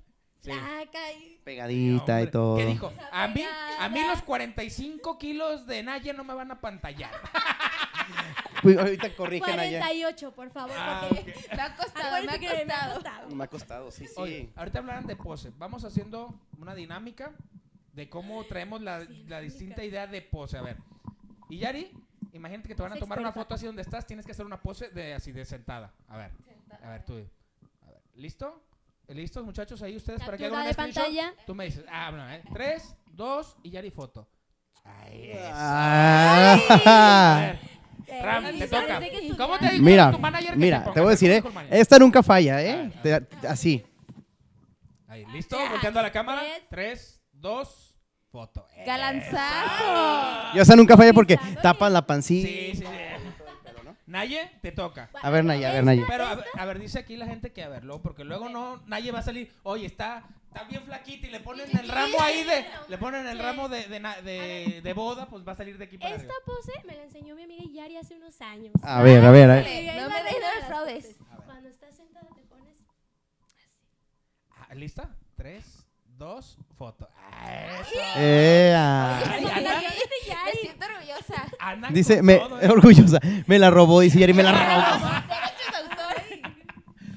[0.47, 0.53] Sí.
[0.53, 2.57] flaca y pegadita y todo.
[2.57, 2.93] ¿Qué dijo?
[3.13, 3.45] A mí,
[3.79, 7.11] a mí los 45 kilos de Naye no me van a pantallar.
[8.63, 9.81] Uy, Ahorita corrigen allá.
[9.81, 11.35] 48, por favor, Ah, porque.
[11.55, 12.95] Me ha costado, me ha costado.
[12.95, 13.31] costado.
[13.37, 14.15] Me ha costado, sí, sí.
[14.17, 15.53] Oye, ahorita hablaran de pose.
[15.59, 17.33] Vamos haciendo una dinámica
[17.93, 20.59] de cómo traemos la, la distinta idea de pose.
[20.59, 20.77] A ver.
[21.49, 21.91] Y Yari,
[22.33, 24.07] imagínate que te van a tomar una foto así donde estás.
[24.07, 25.93] Tienes que hacer una pose de así de sentada.
[26.09, 26.31] A ver.
[26.83, 27.15] A ver, tú.
[27.15, 28.63] A ver, ¿Listo?
[29.09, 29.81] ¿Listos, muchachos?
[29.83, 31.33] Ahí ustedes para que hagan de pantalla.
[31.47, 31.85] Tú me dices.
[31.91, 32.43] Ah, bueno, ¿eh?
[32.53, 34.29] Tres, dos y Yari foto.
[34.85, 35.39] Ahí es.
[35.53, 37.55] Ah.
[38.09, 39.01] Eh, Ram, te toca.
[39.37, 41.43] ¿Cómo te dijo Mira, tu manager que mira, te voy a decir, ¿eh?
[41.71, 42.91] Esta nunca falla, ¿eh?
[42.95, 43.85] Ah, Te- así.
[45.09, 45.57] Ahí, ¿listo?
[45.71, 46.43] Volteando a la cámara.
[46.71, 47.21] Tres.
[47.33, 47.97] Dos,
[48.31, 48.67] foto.
[48.87, 50.55] Galanzazo.
[50.55, 52.49] Yo esa nunca falla porque tapan la pancita.
[52.49, 52.85] Sí, sí, sí.
[54.07, 55.11] Naye, te toca.
[55.21, 56.05] A ver, Naya, a ver, Naya.
[56.09, 58.49] Pero, a ver, a ver, dice aquí la gente que, a ver, luego, porque luego
[58.49, 62.21] no, Naye va a salir, oye, está, está bien flaquita y le ponen el ramo
[62.23, 65.57] ahí de, le ponen el ramo de, de, na- de, de boda, pues va a
[65.57, 66.35] salir de aquí para Esta arriba.
[66.47, 68.73] pose me la enseñó mi amiga Yari hace unos años.
[68.83, 70.03] A ver, a ver, a ver.
[70.03, 71.17] No me dejes de fraudes.
[71.45, 72.77] Cuando estás sentada te pones
[74.51, 75.11] Ah, ¿Lista?
[75.37, 75.86] Tres,
[76.19, 77.09] dos, foto.
[77.17, 77.91] Ah, eso.
[78.17, 79.21] Eh, ah.
[79.31, 79.81] Ay, Me Ana,
[80.61, 81.45] siento orgullosa.
[81.59, 82.69] Ana Dice, con me, todo, ¿eh?
[82.69, 85.09] orgullosa, me la robó, dice Yari, me la robó.
[85.29, 86.57] Derechos de autor.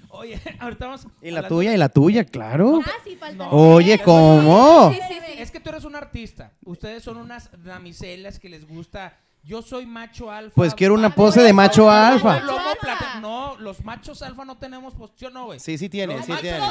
[0.10, 1.08] Oye, ahorita vamos.
[1.22, 2.82] Y la hablando- tuya, y la tuya, claro.
[2.86, 3.46] Ah, sí, falta.
[3.46, 3.50] No.
[3.52, 4.92] Oye, ¿cómo?
[4.94, 5.34] Sí, sí, sí.
[5.42, 6.52] Es que tú eres un artista.
[6.66, 9.18] Ustedes son unas damiselas que les gusta.
[9.44, 10.54] Yo soy macho alfa.
[10.56, 12.40] Pues quiero una pose de macho alfa.
[12.42, 12.76] lomo Alfa.
[12.82, 15.60] plata- No, los machos alfa no tenemos posición, no, güey.
[15.60, 16.62] Sí, sí tienen, sí tienen.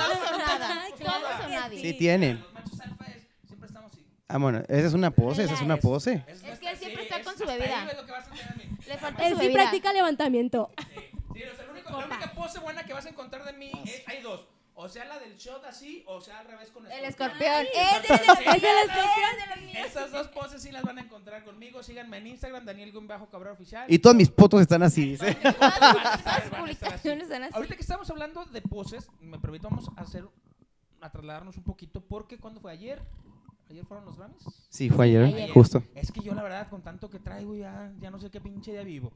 [1.50, 1.80] nadie.
[1.80, 2.40] Sí tienen.
[2.40, 4.04] Los machos alfa es, siempre estamos así.
[4.28, 6.22] Ah, bueno, esa es una pose, esa es una pose.
[6.26, 7.84] Es nuestra- que él siempre sí, está es- con su bebida.
[7.84, 8.64] ves lo que vas a tener a mí.
[8.86, 9.62] Le falta Él su sí bebida.
[9.62, 10.70] practica levantamiento.
[11.34, 13.70] Sí, o sea, el único- la única pose buena que vas a encontrar de mí
[13.84, 14.40] es, hay dos.
[14.80, 17.66] O sea, la del shot así, o sea, al revés con El escorpión.
[17.74, 19.76] es el escorpión.
[19.84, 21.82] Esas dos poses sí las van a encontrar conmigo.
[21.82, 22.92] Síganme en Instagram, Daniel
[23.28, 23.86] Cabrera Oficial.
[23.92, 25.36] Y todas mis fotos están así, dice.
[26.56, 27.54] Publicaciones están así.
[27.56, 30.24] Ahorita que estamos hablando de poses, me permito, vamos a hacer
[31.00, 33.02] a trasladarnos un poquito porque cuando fue ayer,
[33.70, 34.44] ayer fueron los Grammys.
[34.68, 35.50] Sí, fue ayer, Ayer.
[35.50, 35.82] justo.
[35.96, 38.70] Es que yo la verdad con tanto que traigo ya, ya no sé qué pinche
[38.70, 39.10] día vivo.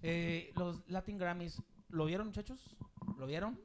[0.00, 2.60] Eh, los Latin Grammys, ¿lo vieron muchachos?
[3.18, 3.58] ¿Lo vieron?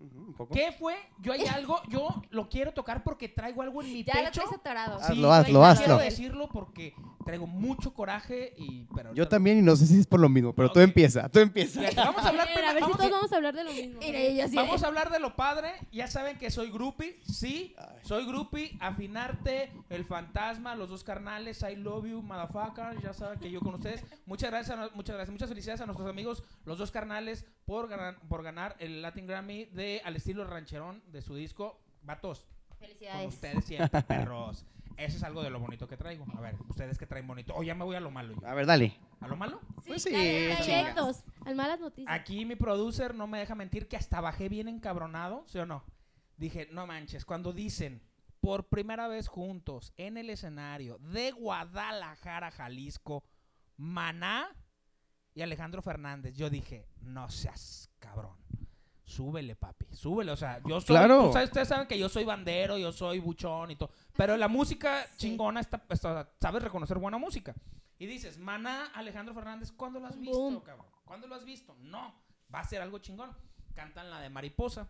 [0.00, 0.54] Un poco.
[0.54, 0.94] ¿Qué fue?
[1.20, 4.42] Yo hay algo, yo lo quiero tocar porque traigo algo en mi Ya lo pecho.
[4.42, 4.96] traes atorado.
[5.00, 5.84] Hazlo, güey, hazlo, no hazlo.
[5.84, 6.94] Quiero decirlo porque
[7.28, 10.54] traigo mucho coraje y pero Yo también y no sé si es por lo mismo,
[10.54, 10.84] pero tú Ok.
[10.84, 11.82] empieza, tú empieza.
[11.94, 13.64] Vamos a hablar A ver, a ver si vamos a- todos vamos a hablar de
[13.64, 14.00] lo mismo.
[14.00, 15.72] Mira, Vamos a hablar de lo padre.
[15.92, 17.20] Ya saben que soy groupie.
[17.30, 18.78] Sí, soy groupie.
[18.80, 21.62] Afinarte, el fantasma, los dos carnales.
[21.70, 22.98] I love you, motherfucker.
[23.02, 24.02] Ya saben que yo con ustedes.
[24.24, 25.30] Muchas gracias, a muchas gracias.
[25.32, 29.66] Muchas felicidades a nuestros amigos, los dos carnales, por ganar, por ganar el Latin Grammy
[29.66, 31.78] de Al estilo rancherón de su disco.
[32.00, 33.28] Vatos, con Felicidades.
[33.34, 34.64] ustedes siempre, perros.
[34.98, 36.26] Ese es algo de lo bonito que traigo.
[36.36, 37.54] A ver, ustedes que traen bonito.
[37.54, 38.34] O ya me voy a lo malo.
[38.34, 38.46] yo.
[38.46, 38.96] A ver, dale.
[39.20, 39.60] ¿A lo malo?
[39.86, 40.60] Pues sí, chinga.
[40.60, 42.12] directos, al malas noticias.
[42.12, 45.84] Aquí mi producer no me deja mentir que hasta bajé bien encabronado, ¿sí o no?
[46.36, 48.02] Dije, no manches, cuando dicen
[48.40, 53.24] por primera vez juntos en el escenario de Guadalajara, Jalisco,
[53.76, 54.48] Maná
[55.32, 58.36] y Alejandro Fernández, yo dije, no seas cabrón.
[59.08, 60.30] Súbele, papi, súbele.
[60.32, 60.94] O sea, yo soy.
[60.94, 61.26] Claro.
[61.28, 63.90] tú sabes- ustedes saben que yo soy bandero, yo soy buchón y todo.
[64.16, 67.54] Pero la música chingona está, está- sabes reconocer buena música.
[67.98, 70.60] Y dices, Maná, Alejandro Fernández, ¿cuándo lo has visto, Boom.
[70.60, 70.86] cabrón?
[71.06, 71.74] ¿Cuándo lo has visto?
[71.80, 72.14] No,
[72.54, 73.30] va a ser algo chingón.
[73.74, 74.86] Cantan la de Mariposa.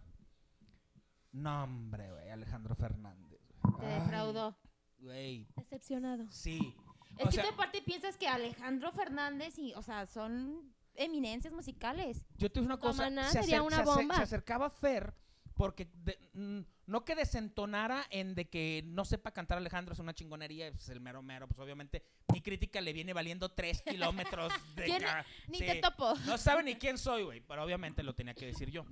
[1.32, 3.40] No, hombre, güey, Alejandro Fernández.
[3.78, 4.56] Te Ay, defraudó.
[4.98, 6.26] Güey, Decepcionado.
[6.30, 6.74] sí.
[7.18, 11.52] Es O que sea, tú aparte piensas que Alejandro Fernández y, o sea, son eminencias
[11.54, 12.24] musicales.
[12.36, 13.04] Yo te digo una cosa.
[13.04, 14.16] Maná se, sería acer- una se bomba.
[14.16, 15.14] se acercaba Fer
[15.54, 20.14] porque de- mm, no que desentonara en de que no sepa cantar Alejandro es una
[20.14, 24.84] chingonería, es el mero mero, pues obviamente mi crítica le viene valiendo tres kilómetros de
[24.84, 25.02] ¿Quién?
[25.48, 25.66] Ni sí.
[25.66, 26.14] te topo.
[26.26, 28.84] No sabe ni quién soy, güey, pero obviamente lo tenía que decir yo.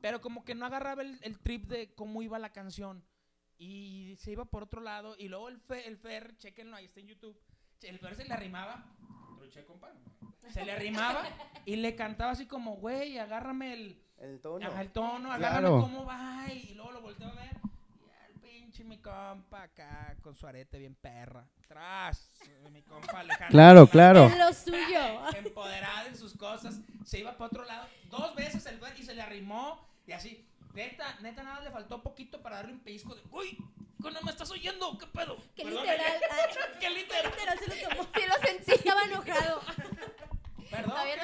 [0.00, 3.04] Pero como que no agarraba el, el trip de cómo iba la canción
[3.58, 7.00] y se iba por otro lado y luego el, Fe- el Fer, chequenlo, ahí está
[7.00, 7.38] en YouTube,
[7.82, 8.84] el Fer se le arrimaba,
[9.38, 9.92] truche, compa,
[10.50, 11.24] se le arrimaba
[11.64, 14.66] y le cantaba así como, güey, agárrame el, El tono.
[14.66, 15.80] ajá, el tono, agárrame Claro.
[15.82, 17.56] cómo va y luego lo volteo a ver
[18.00, 22.30] y el pinche mi compa acá con su arete bien perra, atrás,
[22.70, 23.48] mi compa Alejandro.
[23.50, 24.28] Claro, claro.
[24.36, 25.36] Lo suyo.
[25.36, 29.14] empoderada en sus cosas, se iba para otro lado, dos veces el güey y se
[29.14, 33.22] le arrimó y así, neta, neta nada le faltó poquito para darle un pellizco de,
[33.30, 33.56] uy,
[33.98, 34.98] ¿no me estás oyendo?
[34.98, 35.36] ¿Qué pedo?
[35.54, 36.12] Qué Perdón, literal.
[36.80, 37.30] ¿Qué literal?
[37.30, 38.02] Literal se lo tomó.
[38.14, 38.72] Sí lo sentí.
[38.72, 39.60] Estaba enojado.
[40.70, 41.22] Perdón, Todavía no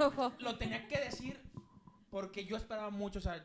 [0.40, 1.40] lo tenía que decir
[2.10, 3.44] porque yo esperaba mucho, o sea,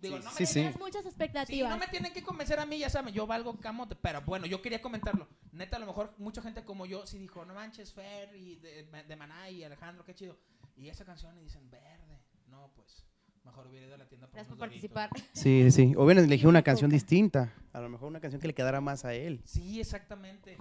[0.00, 0.70] digo, Sí, no me sí, sí.
[0.78, 1.70] Muchas Sí, expectativas.
[1.70, 4.60] no me tienen que convencer a mí, ya saben, yo valgo camote, pero bueno, yo
[4.60, 5.28] quería comentarlo.
[5.52, 8.84] Neta, a lo mejor mucha gente como yo sí dijo, no manches, Fer y de,
[9.06, 10.36] de Maná y Alejandro, qué chido.
[10.76, 12.18] Y esa canción y dicen, verde.
[12.48, 13.04] No, pues,
[13.44, 15.10] mejor hubiera ido a la tienda por por participar.
[15.32, 15.94] Sí, sí.
[15.96, 17.52] O hubieran elegido una canción distinta.
[17.72, 19.40] A lo mejor una canción que le quedara más a él.
[19.44, 20.56] Sí, exactamente.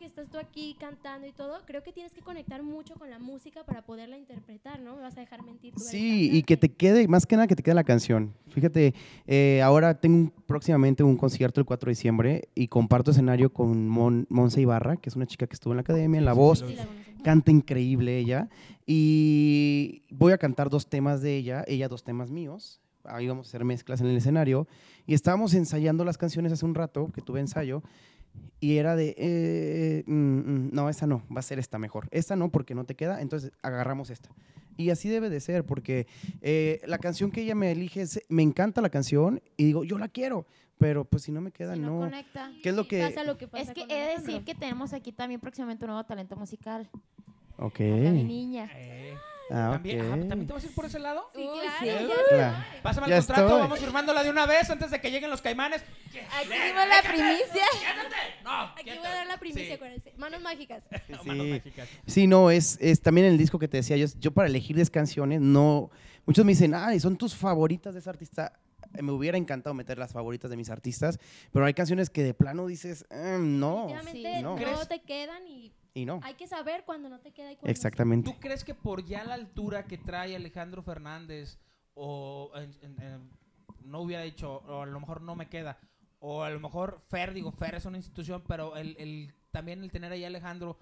[0.00, 3.18] Que estás tú aquí cantando y todo, creo que tienes que conectar mucho con la
[3.18, 4.96] música para poderla interpretar, ¿no?
[4.96, 5.74] Me vas a dejar mentir.
[5.74, 8.32] tú Sí, y que te quede, más que nada que te quede la canción.
[8.48, 8.94] Fíjate,
[9.26, 14.26] eh, ahora tengo próximamente un concierto el 4 de diciembre y comparto escenario con Mon,
[14.30, 16.64] Monse Ibarra, que es una chica que estuvo en la academia, en La Voz.
[16.66, 16.86] Sí, la.
[17.22, 18.48] Canta increíble ella.
[18.86, 22.80] Y voy a cantar dos temas de ella, ella dos temas míos.
[23.04, 24.66] Ahí vamos a hacer mezclas en el escenario.
[25.06, 27.82] Y estábamos ensayando las canciones hace un rato, que tuve ensayo.
[28.60, 32.08] Y era de, eh, mm, mm, no, esa no, va a ser esta mejor.
[32.10, 34.28] Esta no, porque no te queda, entonces agarramos esta.
[34.76, 36.06] Y así debe de ser, porque
[36.42, 39.98] eh, la canción que ella me elige, es- me encanta la canción y digo, yo
[39.98, 40.46] la quiero,
[40.78, 41.98] pero pues si no me queda, Si no no.
[42.00, 42.50] conecta.
[42.62, 43.02] ¿Qué es lo que...?
[43.06, 45.90] Pasa lo que pasa Es que he de decir que tenemos aquí también próximamente un
[45.92, 46.88] nuevo talento musical.
[47.58, 47.74] Ok.
[47.80, 48.70] Acá mi niña.
[48.74, 49.14] Eh,
[49.52, 50.10] Ah, ¿también, ah.
[50.28, 51.28] ¿También te vas a ir por ese lado?
[51.34, 52.24] Sí, Uy, claro, sí.
[52.30, 52.56] Claro.
[52.82, 53.60] Pásame Ya el contrato, estoy.
[53.60, 55.82] vamos firmándola de una vez antes de que lleguen los caimanes.
[55.82, 57.64] Aquí dimos la primicia.
[57.80, 58.16] ¡Quédate!
[58.44, 59.72] No, Aquí voy a dar la primicia, Sí.
[59.72, 60.12] acuérdense.
[60.16, 60.84] Manos mágicas.
[61.08, 61.28] No, Sí.
[61.28, 61.88] manos mágicas.
[62.06, 65.40] Sí, no, es, es también el disco que te decía, yo, yo para elegirles canciones,
[65.40, 65.90] no,
[66.26, 68.52] muchos me dicen, ay, son tus favoritas de ese artista.
[68.94, 71.18] Eh, Me hubiera encantado meter las favoritas de mis artistas,
[71.52, 74.24] pero hay canciones que de plano dices, "Mm, no, sí.
[74.42, 74.88] no, ¿Crees?
[74.88, 76.20] te quedan y y no.
[76.22, 77.58] hay que saber cuándo no te queda y.
[77.64, 78.30] Exactamente.
[78.30, 81.58] ¿Tú crees que por ya la altura que trae Alejandro Fernández
[81.94, 83.30] o en- en- en-
[83.84, 85.78] no hubiera dicho, o a lo mejor no me queda,
[86.20, 89.90] o a lo mejor Fer, digo, Fer es una institución, pero el, el- también el
[89.90, 90.78] tener ahí a Alejandro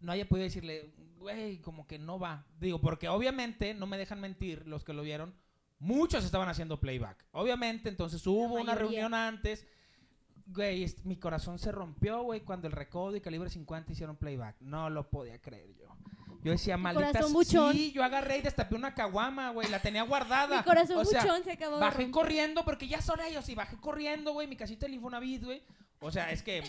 [0.00, 2.46] no haya podido decirle, güey, como que no va.
[2.58, 5.34] Digo, porque obviamente, no me dejan mentir los que lo vieron,
[5.78, 7.24] muchos estaban haciendo playback.
[7.32, 9.66] Obviamente, entonces hubo una reunión antes.
[10.46, 14.56] Güey, mi corazón se rompió, güey, cuando el Recodo y Calibre 50 hicieron playback.
[14.60, 15.88] No lo podía creer yo.
[16.42, 17.20] Yo decía, maldita.
[17.72, 19.68] Sí, yo agarré y destapé una caguama, güey.
[19.68, 20.58] La tenía guardada.
[20.58, 23.76] Mi corazón O sea, buchón se acabó Bajé corriendo porque ya son ellos y bajé
[23.78, 25.62] corriendo, güey, mi casita del Infonavit, güey.
[25.98, 26.62] O sea, es que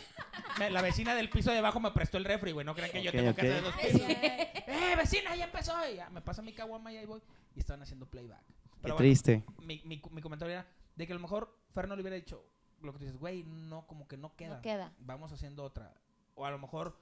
[0.58, 2.66] me- la vecina del piso de abajo me prestó el refri, güey.
[2.66, 4.02] No crean que yo tengo casa de dos pisos.
[4.02, 5.74] ¡Eh, vecina, ya empezó!
[5.92, 7.22] Y ya me pasa mi caguama y ahí voy.
[7.56, 8.42] Y estaban haciendo playback.
[8.48, 9.44] Qué Pero bueno, triste.
[9.64, 12.44] mi, mi, mi comentario era de que a lo mejor Fer no le hubiera dicho
[12.82, 14.56] lo que tú dices, güey, no, como que no queda.
[14.56, 14.94] No queda.
[15.00, 15.94] Vamos haciendo otra.
[16.36, 16.98] O a lo mejor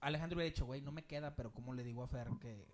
[0.00, 2.66] Alejandro hubiera dicho, güey, no me queda, pero ¿cómo le digo a Fer que,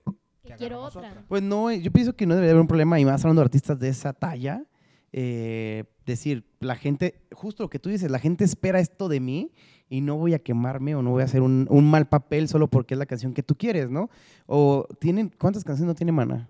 [0.44, 1.24] Que quiero otra.
[1.28, 3.46] Pues no, eh, yo pienso que no debería haber un problema, y más hablando de
[3.46, 4.64] artistas de esa talla,
[5.12, 9.52] eh, decir, la gente, justo lo que tú dices, la gente espera esto de mí
[9.88, 12.68] y no voy a quemarme o no voy a hacer un, un mal papel solo
[12.68, 14.09] porque es la canción que tú quieres, ¿no?
[14.46, 16.48] O tienen, ¿cuántas canciones no tiene Mana?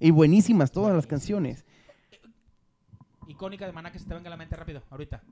[0.00, 1.64] Y buenísimas todas las canciones.
[3.30, 5.22] Icónica de Maná que se te venga a la mente rápido, ahorita.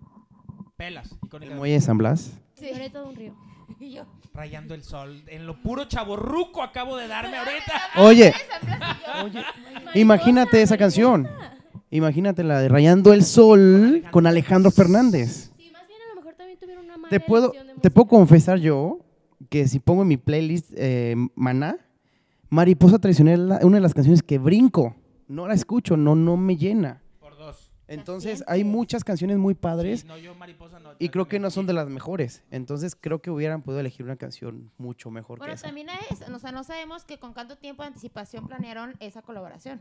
[0.77, 2.33] Pelas, icónica El de Muelle de San Blas.
[2.55, 2.69] Sí.
[2.73, 3.35] Lloré todo un río.
[3.81, 4.07] Y yo.
[4.33, 5.23] Rayando el sol.
[5.27, 7.73] En lo puro chaborruco acabo de darme ahorita.
[7.97, 8.33] Oye,
[8.65, 11.23] Mariposa, imagínate esa canción.
[11.25, 11.55] mariposa.
[11.91, 15.53] Imagínate la de Rayando el Sol con Alejandro Fernández.
[15.57, 18.59] Sí, más bien a lo mejor también tuvieron una mala Te puedo, te puedo confesar
[18.59, 19.01] yo
[19.49, 21.77] que si pongo en mi playlist eh, Maná,
[22.49, 24.97] Mariposa Traicionera es una de las canciones que brinco.
[25.29, 27.03] No la escucho, no, no me llena.
[27.89, 30.91] Entonces hay muchas canciones muy padres Sí, no, yo mariposa no.
[30.99, 32.45] y creo que no son de las mejores.
[32.51, 35.67] Entonces creo que hubieran podido elegir una canción mucho mejor Bueno, que esa.
[35.67, 39.81] también es, o sea, no sabemos que con cuánto tiempo de anticipación planearon esa colaboración.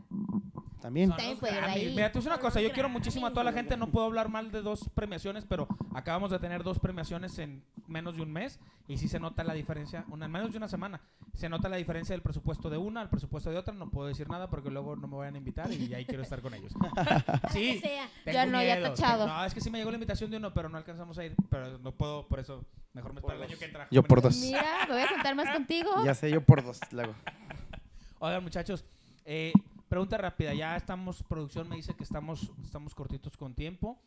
[0.80, 1.08] También.
[1.08, 1.90] Son También puede ahí.
[1.90, 4.28] Mira, a decir una cosa, yo quiero muchísimo a toda la gente, no puedo hablar
[4.28, 8.60] mal de dos premiaciones, pero acabamos de tener dos premiaciones en menos de un mes
[8.86, 11.00] y sí se nota la diferencia, una, en menos de una semana,
[11.34, 14.28] se nota la diferencia del presupuesto de una al presupuesto de otra, no puedo decir
[14.28, 16.72] nada porque luego no me vayan a invitar y ahí quiero estar con ellos.
[17.52, 17.80] Sí,
[18.26, 19.24] Ya no, ya tachado.
[19.24, 21.24] tengo- No, es que sí me llegó la invitación de uno, pero no alcanzamos a
[21.24, 23.88] ir, pero no puedo, por eso mejor me espero el año que entra.
[23.90, 24.36] Yo por dos.
[24.40, 25.90] Mira, me voy a juntar más contigo.
[26.04, 26.80] Ya sé, yo por dos.
[26.92, 27.14] Luego.
[28.20, 28.84] Oigan, muchachos,
[29.24, 29.52] eh,
[29.88, 30.52] pregunta rápida.
[30.54, 33.98] Ya estamos, producción me dice que estamos, estamos cortitos con tiempo.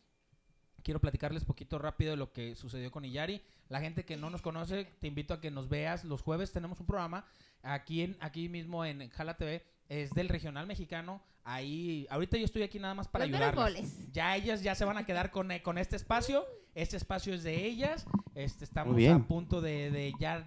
[0.82, 3.42] Quiero platicarles poquito rápido de lo que sucedió con Iyari.
[3.68, 6.04] La gente que no nos conoce, te invito a que nos veas.
[6.04, 7.24] Los jueves tenemos un programa
[7.62, 9.64] aquí, en, aquí mismo en Jala TV.
[9.88, 11.22] Es del regional mexicano.
[11.44, 14.12] Ahí, ahorita yo estoy aquí nada más para goles.
[14.12, 16.46] Ya ellas ya se van a quedar con, eh, con este espacio.
[16.74, 18.06] Este espacio es de ellas.
[18.34, 19.12] Este, estamos bien.
[19.12, 20.46] a punto de, de ya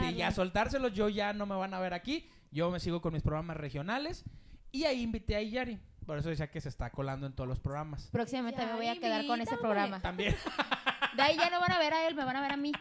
[0.00, 2.28] de ya soltárselos, yo ya no me van a ver aquí.
[2.50, 4.24] Yo me sigo con mis programas regionales.
[4.70, 5.78] Y ahí invité a Iyari.
[6.06, 8.08] Por eso decía que se está colando en todos los programas.
[8.10, 10.00] Próximamente me voy a Ya, quedar con ese programa.
[10.00, 10.34] También.
[11.16, 12.72] De ahí ya no van a ver a él, me van a ver a mí.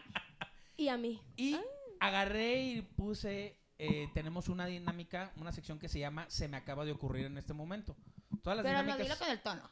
[0.78, 1.22] Y a mí.
[1.38, 1.58] Y
[2.00, 3.58] agarré y puse.
[3.78, 7.38] eh, tenemos una dinámica, una sección que se llama Se me acaba de ocurrir en
[7.38, 7.96] este momento.
[8.44, 9.08] Todas las Pero no, dinámicas.
[9.08, 9.70] dilo con el tono.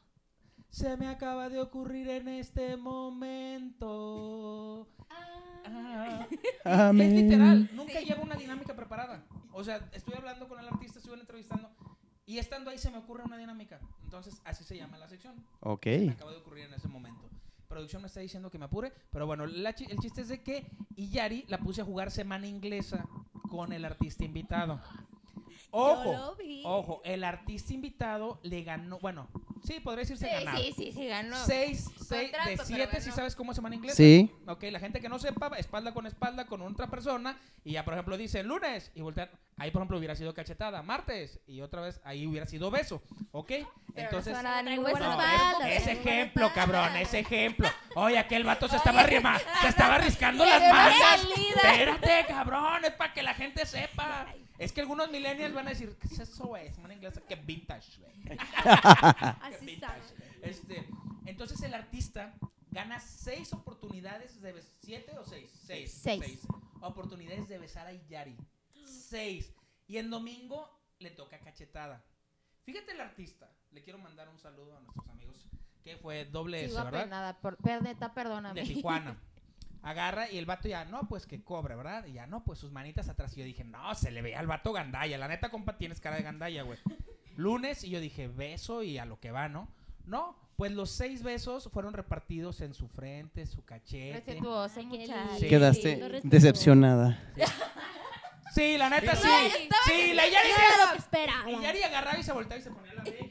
[0.69, 4.87] Se me acaba de ocurrir en este momento.
[5.09, 6.27] Ah.
[6.65, 7.07] Amén.
[7.15, 9.23] Es literal, nunca llevo una dinámica preparada.
[9.51, 11.71] O sea, estoy hablando con el artista, estoy entrevistando
[12.29, 13.79] y estando ahí se me ocurre una dinámica.
[14.03, 15.35] Entonces, así se llama la sección.
[15.61, 15.85] Ok.
[15.87, 17.21] Me acaba de ocurrir en ese momento.
[17.67, 20.41] Producción me está diciendo que me apure, pero bueno, la chi- el chiste es de
[20.41, 20.65] que
[20.95, 23.05] Iyari la puse a jugar semana inglesa
[23.49, 24.79] con el artista invitado.
[25.71, 26.63] Ojo, lo vi.
[26.65, 29.27] ojo, el artista invitado le ganó, bueno,
[29.63, 30.57] sí, podría decirse Sí, ganado.
[30.63, 31.45] sí, sí, sí, ganó.
[31.45, 33.97] Seis, seis Contrato, de siete, si sabes cómo es semana inglesa.
[33.97, 34.31] Sí.
[34.47, 37.93] Ok, la gente que no sepa, espalda con espalda con otra persona y ya, por
[37.93, 39.29] ejemplo, dicen lunes y voltean.
[39.57, 43.01] Ahí, por ejemplo, hubiera sido cachetada, martes y otra vez ahí hubiera sido beso.
[43.31, 43.47] ¿Ok?
[43.47, 44.33] Pero Entonces.
[44.33, 44.41] no
[45.85, 47.69] se es- ejemplo, cabrón, ese ejemplo.
[47.95, 51.27] Oye, aquel vato se estaba rima, se estaba arriscando las mangas.
[51.55, 54.27] Espérate, cabrón, es para que la gente sepa.
[54.59, 56.71] Es que algunos millennials van a decir, ¿qué es eso, güey?
[56.73, 58.37] Semana inglesa, que vintage, güey.
[59.41, 60.13] Así Vintage.
[60.41, 60.85] Este,
[61.25, 62.35] entonces el artista
[62.69, 66.41] gana seis oportunidades de bes- siete o seis, seis, Seis.
[66.81, 68.35] oportunidades de besar a Iyari,
[68.85, 69.53] seis.
[69.87, 70.69] Y en domingo
[70.99, 72.03] le toca cachetada.
[72.63, 75.47] Fíjate el artista, le quiero mandar un saludo a nuestros amigos
[75.83, 77.01] que fue doble S, ¿verdad?
[77.01, 77.39] apenada.
[77.39, 78.59] Por, perdeta, perdóname.
[78.61, 79.17] De Tijuana.
[79.81, 82.05] Agarra y el vato ya, no, pues que cobre, ¿verdad?
[82.05, 83.35] Y ya, no, pues sus manitas atrás.
[83.35, 85.17] Y yo dije, no, se le veía al vato gandalla.
[85.17, 86.77] La neta, compa, tienes cara de gandalla, güey.
[87.37, 89.69] Lunes, y yo dije, beso y a lo que va, ¿no?
[90.05, 94.41] No, pues los seis besos fueron repartidos en su frente, su cachete.
[94.41, 95.39] Muchacho.
[95.39, 95.47] Sí.
[95.47, 97.17] Quedaste decepcionada.
[98.53, 99.27] Sí, la neta, sí.
[99.85, 103.28] Sí, la Yari agarraba y se volteaba y se ponía la bello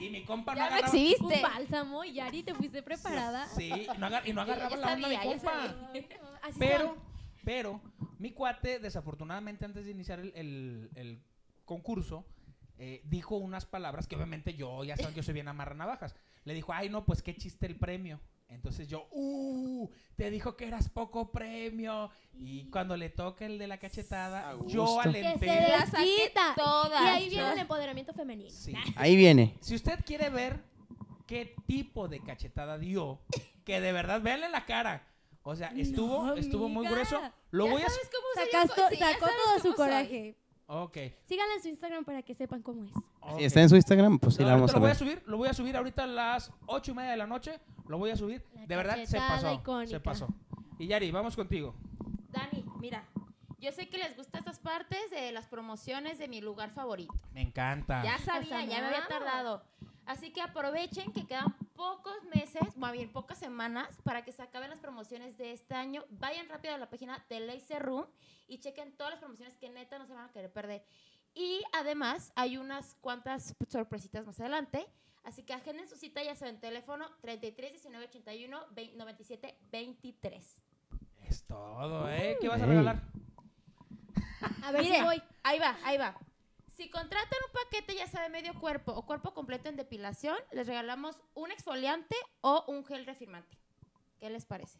[0.00, 0.06] y.
[0.06, 0.92] Y mi compa no Ya me agarraba.
[1.36, 3.46] Un bálsamo, Yari, ¿te fuiste preparada?
[3.48, 5.52] Sí, y no, agar- y no agarraba la onda sabía, compa.
[6.42, 6.96] Así Pero, son.
[7.44, 7.80] pero,
[8.18, 11.22] mi cuate, desafortunadamente, antes de iniciar el, el- el
[11.64, 12.24] concurso,
[12.78, 16.14] eh, dijo unas palabras que obviamente yo, ya saben que yo soy bien amarra navajas.
[16.44, 18.20] Le dijo, ay, no, pues qué chiste el premio.
[18.50, 22.10] Entonces yo, uh, te dijo que eras poco premio.
[22.34, 25.02] Y cuando le toca el de la cachetada, A yo gusto.
[25.12, 25.46] Que se alenté.
[25.68, 26.54] Las desquita.
[26.56, 27.02] todas.
[27.02, 27.52] Y ahí viene yo.
[27.52, 28.50] el empoderamiento femenino.
[28.50, 28.74] Sí.
[28.96, 29.56] Ahí viene.
[29.60, 30.62] Si usted quiere ver
[31.26, 33.20] qué tipo de cachetada dio,
[33.64, 35.06] que de verdad, véanle la cara.
[35.42, 37.18] O sea, estuvo, No, estuvo muy grueso.
[37.50, 37.86] Lo Ya voy a...
[37.88, 39.74] sabes cómo to- sí, sacó todo su soy.
[39.74, 40.36] coraje.
[40.66, 40.96] Ok.
[41.24, 42.90] Síganla en su Instagram para que sepan cómo es.
[43.20, 43.38] Ok.
[43.38, 44.96] Si está en su Instagram, pues sí No, la vamos a lo voy a ver.
[44.98, 47.60] subir, lo voy a subir ahorita a las ocho y media de la noche.
[47.88, 48.44] Lo voy a subir.
[48.54, 49.48] La de verdad, se pasó.
[49.48, 50.00] Se icónica.
[50.02, 50.28] pasó.
[50.78, 51.74] Y Yari, vamos contigo.
[52.30, 53.04] Dani, mira,
[53.58, 57.12] yo sé que les gustan estas partes de las promociones de mi lugar favorito.
[57.32, 58.02] Me encanta.
[58.04, 59.62] Ya sabía, ya me había tardado.
[60.06, 64.70] Así que aprovechen que quedan pocos meses, más bien pocas semanas, para que se acaben
[64.70, 66.04] las promociones de este año.
[66.10, 68.06] Vayan rápido a la página de Laser Room
[68.48, 70.82] y chequen todas las promociones que neta no se van a querer perder.
[71.34, 74.86] Y además hay unas cuantas sorpresitas más adelante.
[75.22, 80.62] Así que agenden su cita, ya saben, teléfono 33 19 81 20 97 23.
[81.24, 82.38] Es todo, ¿eh?
[82.40, 83.02] ¿Qué vas a regalar?
[84.62, 85.22] A ver Mire, si voy.
[85.42, 86.16] ahí va, ahí va.
[86.74, 90.66] Si contratan un paquete ya sea de medio cuerpo o cuerpo completo en depilación, les
[90.66, 93.58] regalamos un exfoliante o un gel refirmante.
[94.18, 94.78] ¿Qué les parece?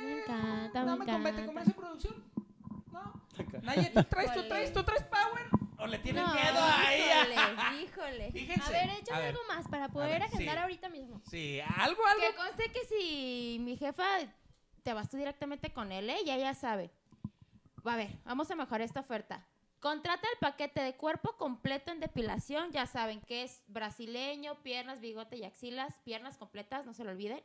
[0.00, 1.46] Me encanta, no me me encanta.
[1.46, 2.24] convence producción.
[2.92, 3.22] No.
[3.62, 5.48] Naye, ¿tú traes, tú traes, tú traes power?
[5.80, 7.00] ¿O le tienes No, miedo ahí?
[7.02, 8.32] Híjole, híjole.
[8.32, 8.62] Fíjense.
[8.62, 9.28] A ver, échame a ver.
[9.30, 10.62] algo más para poder ver, agendar sí.
[10.62, 11.20] ahorita mismo.
[11.30, 12.20] Sí, algo, algo.
[12.20, 14.04] Que conste que si mi jefa
[14.82, 16.18] te vas tú directamente con él, ¿eh?
[16.24, 16.90] ya ya sabe.
[17.84, 19.46] A ver, vamos a mejorar esta oferta.
[19.78, 22.70] Contrata el paquete de cuerpo completo en depilación.
[22.72, 27.42] Ya saben que es brasileño, piernas, bigote y axilas, piernas completas, no se lo olviden.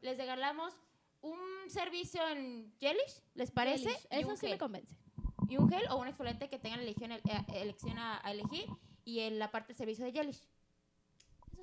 [0.00, 0.74] Les regalamos
[1.20, 1.38] un
[1.68, 3.90] servicio en Gelish, ¿les parece?
[4.10, 4.92] Eso sí me convence.
[5.48, 7.12] Y un gel o un exfoliante que tengan elección,
[7.54, 8.66] elección a, a elegir.
[9.04, 10.46] Y en la parte del servicio de Gelish.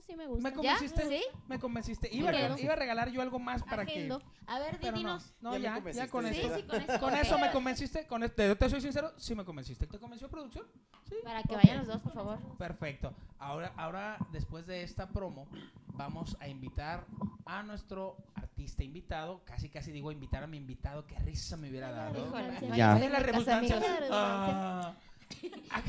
[0.06, 0.50] Sí me gusta.
[0.50, 1.08] ¿Me convenciste?
[1.10, 1.24] ¿Sí?
[1.48, 2.10] Me convenciste.
[2.16, 4.22] Iba, Me iba a regalar yo algo más para Agendo.
[4.46, 4.92] A ver, que...
[4.92, 6.56] No, Ya ya, con Sí, eso.
[6.56, 7.00] sí, con eso.
[7.00, 7.20] Con ok.
[7.22, 8.06] eso me convenciste.
[8.06, 9.88] Con este, yo te soy sincero, sí me convenciste.
[9.88, 10.66] ¿Te convenció producción?
[11.10, 11.16] Sí.
[11.24, 12.40] Para que vayan los dos, por favor.
[12.58, 13.14] Perfecto.
[13.40, 15.48] Ahora, ahora, después de esta promo,
[15.88, 17.06] vamos a invitar
[17.46, 19.44] a nuestro artista invitado.
[19.46, 21.08] Casi, casi digo invitar a mi invitado.
[21.08, 22.32] Qué risa me hubiera dado.
[22.76, 22.94] Ya.
[22.94, 24.96] Vaya la que redundancia.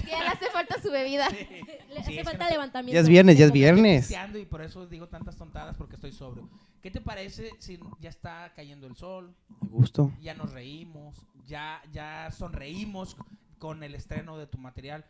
[0.09, 1.29] Ya le hace falta su bebida.
[1.31, 1.37] Sí.
[1.37, 2.95] Le Sí, hace que falta no levantamiento.
[2.95, 4.11] Ya es viernes, ya es que viernes.
[4.35, 6.49] Y por eso digo tantas tontadas porque estoy sobrio.
[6.83, 9.35] ¿Qué te parece si ya está cayendo el sol?
[9.63, 10.13] A gusto.
[10.21, 13.17] Ya nos reímos, ya, ya sonreímos
[13.59, 15.05] con el estreno de tu material.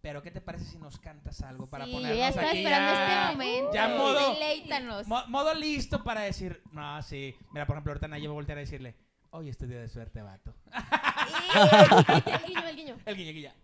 [0.00, 2.92] Pero ¿qué te parece si nos cantas algo para sí, ponernos ya está aquí esperando
[2.92, 3.70] ya, este momento.
[3.72, 4.36] ya modo,
[5.06, 7.36] mo- modo listo para decir, no, sí.
[7.52, 8.96] Mira, por ejemplo, ahorita Naye va a voltear a decirle,
[9.30, 10.52] hoy es tu día de suerte, vato.
[12.26, 12.96] El guiño, el guiño.
[13.06, 13.54] El guiño guiña.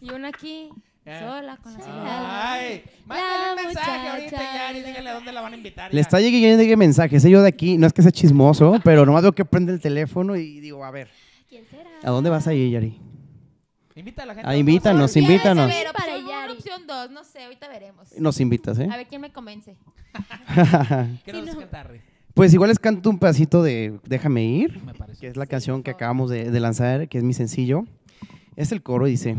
[0.00, 0.70] Y una aquí,
[1.04, 1.18] Eh.
[1.20, 2.06] sola, con la señal.
[2.06, 5.90] Ay, mándale un mensaje ahorita ya y dígale a dónde la van a invitar.
[5.90, 6.00] Le ya.
[6.02, 7.24] está llegando llegue mensajes.
[7.24, 7.30] ¿eh?
[7.30, 10.36] Yo de aquí, no es que sea chismoso, pero nomás veo que prende el teléfono
[10.36, 11.08] y digo, a ver,
[11.48, 11.90] ¿Quién será?
[12.02, 12.98] ¿a dónde vas a ir, Yari?
[13.96, 14.48] Invita a la gente.
[14.48, 15.66] Ah, a invítanos, invítanos.
[15.66, 16.52] Puede ser Para opción uno, Yari.
[16.52, 18.08] opción dos, no sé, ahorita veremos.
[18.18, 18.88] Nos invitas, ¿eh?
[18.90, 19.76] A ver quién me convence.
[21.24, 21.62] ¿Qué nos no.
[22.34, 24.80] Pues igual les canto un pedacito de Déjame ir,
[25.20, 27.84] que es la Sí, canción que acabamos de, de lanzar, que es mi sencillo.
[28.60, 29.34] Es el coro dice,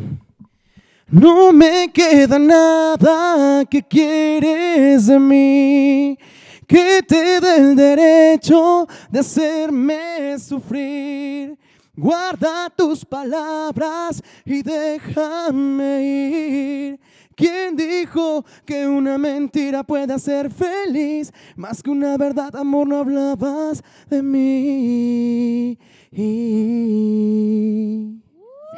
[1.07, 6.17] no me queda nada que quieres de mí,
[6.65, 11.55] que te dé el derecho de hacerme sufrir.
[11.95, 16.99] Guarda tus palabras y déjame ir.
[17.35, 21.31] ¿Quién dijo que una mentira puede hacer feliz?
[21.55, 25.77] Más que una verdad, amor, no hablabas de mí.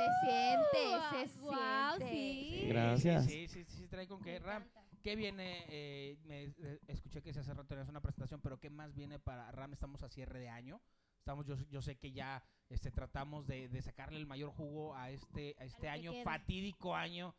[0.04, 2.16] Se siente, se Guau, siente.
[2.16, 2.66] sí.
[2.68, 3.26] Gracias.
[3.26, 4.40] Sí, sí, sí, sí, trae con qué.
[4.40, 4.64] Ram,
[5.02, 5.66] ¿qué viene?
[5.70, 9.52] Eh, me, eh, escuché que hace rato tenías una presentación, pero ¿qué más viene para
[9.52, 9.74] Ram?
[9.74, 10.82] Estamos a cierre de año.
[11.20, 15.10] Estamos, yo, yo sé que ya este, tratamos de, de sacarle el mayor jugo a
[15.10, 17.34] este, a este año, fatídico año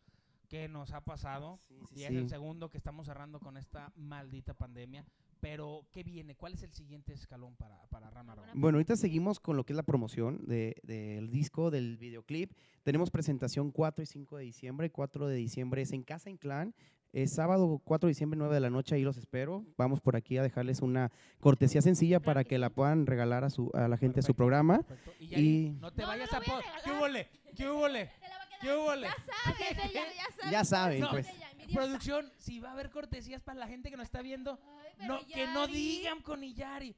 [0.48, 1.60] que nos ha pasado.
[1.90, 2.16] y es sí.
[2.16, 5.04] el segundo que estamos cerrando con esta maldita pandemia.
[5.44, 6.34] Pero, ¿qué viene?
[6.34, 8.48] ¿Cuál es el siguiente escalón para, para Ram Arroba?
[8.54, 12.50] Bueno, ahorita seguimos con lo que es la promoción de- del disco, del videoclip.
[12.82, 14.90] Tenemos presentación 4 y 5 de diciembre.
[14.90, 16.74] 4 de diciembre es en Casa Inclán.
[17.12, 19.64] Es sábado 4 de diciembre, 9 de la noche, ahí los espero.
[19.76, 23.70] Vamos por aquí a dejarles una cortesía sencilla para que la puedan regalar a, su,
[23.74, 24.82] a la gente a su programa.
[24.82, 25.12] perfecto.
[25.20, 26.40] Y, no te No, vayas no a...
[26.40, 26.82] a po- regalar.
[26.84, 27.28] ¿Qué hubole?
[27.54, 28.10] ¿Qué hubole?
[28.62, 29.08] ¿Qué hubole?
[29.44, 29.92] ¿Sabes?
[29.92, 30.50] Ya, ya sabes.
[30.50, 31.10] Ya saben, No.
[31.10, 31.28] pues.
[31.72, 34.58] Producción, si va a haber cortesías para la gente que nos está viendo,
[35.06, 36.94] no, que no digan con Iyari.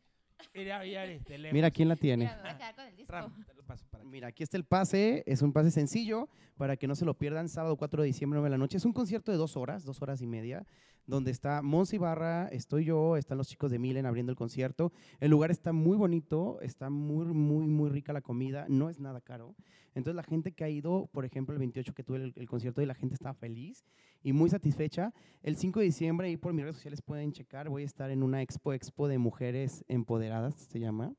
[0.55, 1.55] Mira, Iyari, de lejos.
[1.55, 2.25] Mira quién la tiene.
[2.25, 3.13] Mira, me voy a quedar con el disco.
[3.13, 4.11] Ram, te lo paso para aquí.
[4.11, 7.49] Mira, aquí está el pase, es un pase sencillo para que no se lo pierdan,
[7.49, 8.77] sábado 4 de diciembre, 9 de la noche.
[8.77, 10.67] Es un concierto de dos horas, dos horas y media,
[11.07, 14.93] donde está Monse Ibarra, estoy yo, están los chicos de Milen abriendo el concierto.
[15.21, 19.21] El lugar está muy bonito, está muy, muy, muy rica la comida, no es nada
[19.21, 19.55] caro.
[19.95, 22.83] Entonces la gente que ha ido, por ejemplo, el 28 que tuve el, el concierto
[22.83, 23.85] y la gente estaba feliz
[24.23, 25.15] y muy satisfecha.
[25.43, 28.23] El 5 de diciembre, ahí por mis redes sociales pueden checar, voy a estar en
[28.23, 31.15] una expo, expo de mujeres empoderadas, se llama.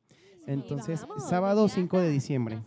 [0.45, 2.61] Entonces, vamos, sábado 5 de diciembre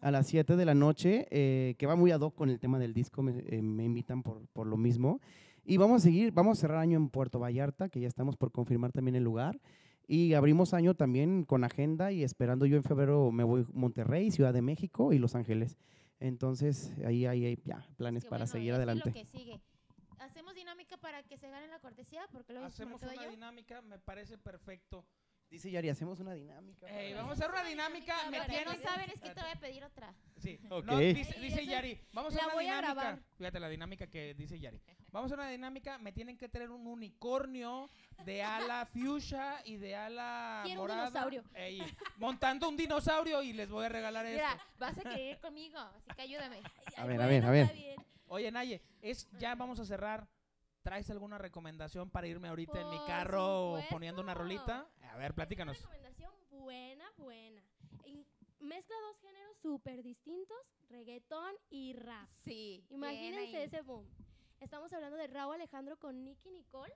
[0.00, 2.78] a las 7 de la noche, eh, que va muy ad hoc con el tema
[2.78, 5.20] del disco, me, eh, me invitan por, por lo mismo.
[5.68, 8.50] Y vamos a seguir, vamos a cerrar año en Puerto Vallarta, que ya estamos por
[8.50, 9.60] confirmar también el lugar.
[10.06, 14.30] Y abrimos año también con agenda y esperando yo en febrero me voy a Monterrey,
[14.30, 15.76] Ciudad de México y Los Ángeles.
[16.20, 19.10] Entonces ahí ahí hay ya planes Qué para bueno, seguir adelante.
[19.10, 19.60] Lo que sigue.
[20.20, 23.30] Hacemos dinámica para que se gane la cortesía, porque luego se me Hacemos una yo.
[23.30, 25.04] dinámica, me parece perfecto.
[25.50, 26.86] Dice Yari, hacemos una dinámica.
[26.88, 28.16] Ey, para- vamos a hacer una dinámica.
[28.30, 30.14] Me Lo que no saben es que te voy a pedir otra.
[30.36, 30.58] Sí.
[30.70, 30.84] Ok.
[30.84, 32.94] No, dice, dice Yari, vamos a la hacer una voy a dinámica.
[33.02, 33.22] grabar.
[33.38, 34.78] Fíjate la dinámica que dice Yari.
[35.10, 37.88] Vamos a hacer una dinámica, me tienen que traer un unicornio
[38.26, 41.06] de ala fuchsia y de ala Quiero un morada.
[41.08, 41.44] dinosaurio.
[41.54, 41.82] Ey,
[42.18, 44.36] montando un dinosaurio y les voy a regalar esto.
[44.46, 46.58] Mira, vas a querer conmigo, así que ayúdame.
[46.58, 47.96] A Ay, ver, a ver, a ver.
[48.26, 50.28] Oye, Naye, es, ya vamos a cerrar.
[50.88, 53.90] ¿Traes alguna recomendación para irme ahorita en mi Por carro supuesto.
[53.94, 54.88] poniendo una rolita?
[55.12, 55.76] A ver, platícanos.
[55.80, 57.62] Una recomendación buena, buena.
[58.06, 58.24] In-
[58.60, 60.56] mezcla dos géneros súper distintos,
[60.88, 62.26] reggaetón y rap.
[62.42, 62.86] Sí.
[62.88, 64.06] Imagínense ese boom.
[64.60, 66.94] Estamos hablando de Raúl Alejandro con Nicky Nicole,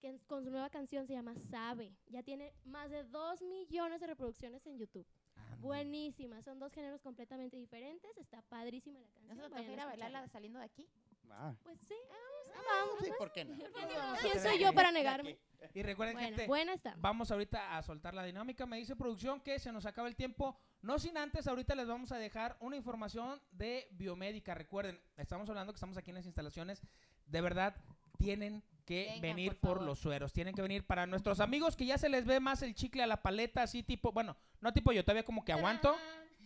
[0.00, 1.94] que con su nueva canción se llama Sabe.
[2.06, 5.06] Ya tiene más de 2 millones de reproducciones en YouTube.
[5.36, 5.56] Ande.
[5.60, 8.16] Buenísima, son dos géneros completamente diferentes.
[8.16, 9.36] Está padrísima la ¿No canción.
[9.36, 10.88] te vayan toca ir a bailarla saliendo de aquí?
[11.30, 11.54] Va.
[11.62, 12.98] Pues sí, Ah, vamos.
[13.00, 13.18] Sí, pues.
[13.18, 13.56] ¿por qué no?
[14.22, 15.38] ¿Quién soy yo para negarme?
[15.74, 16.94] Y recuerden, Buena, gente, buena está.
[16.98, 18.66] Vamos ahorita a soltar la dinámica.
[18.66, 20.58] Me dice producción que se nos acaba el tiempo.
[20.82, 24.54] No sin antes, ahorita les vamos a dejar una información de biomédica.
[24.54, 26.82] Recuerden, estamos hablando que estamos aquí en las instalaciones.
[27.26, 27.76] De verdad,
[28.18, 30.32] tienen que venir por los sueros.
[30.32, 33.06] Tienen que venir para nuestros amigos que ya se les ve más el chicle a
[33.06, 35.94] la paleta, así tipo, bueno, no tipo yo, todavía como que aguanto.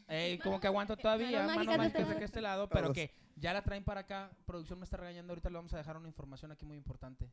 [0.08, 2.94] eh, como que aguanto todavía, mano mágicas de mágicas este de este lado, pero Todos.
[2.96, 4.30] que ya la traen para acá.
[4.46, 7.30] Producción me está regañando, ahorita le vamos a dejar una información aquí muy importante.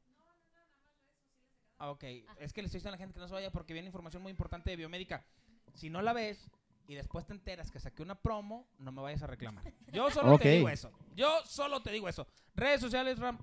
[1.77, 2.03] Ah, Ok,
[2.39, 4.21] es que le estoy diciendo a la gente que no se vaya porque viene información
[4.21, 5.25] muy importante de biomédica.
[5.73, 6.49] Si no la ves
[6.87, 9.63] y después te enteras que saqué una promo, no me vayas a reclamar.
[9.91, 10.91] Yo solo te digo eso.
[11.15, 12.27] Yo solo te digo eso.
[12.55, 13.39] Redes sociales, Ram.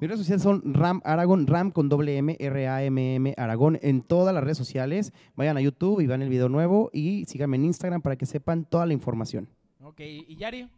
[0.00, 4.44] Mis redes sociales son Ram Aragon, Ram con doble M, R-A-M-M Aragón en todas las
[4.44, 5.12] redes sociales.
[5.34, 8.64] Vayan a YouTube y vean el video nuevo y síganme en Instagram para que sepan
[8.64, 9.48] toda la información.
[9.80, 10.68] Ok, y Yari.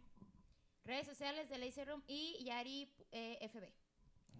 [0.91, 3.63] Redes sociales de Lazy Room y Yari eh, FB.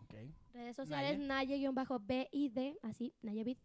[0.02, 0.14] Ok.
[0.54, 3.58] Redes sociales, Naye-BID, así, Nayevid.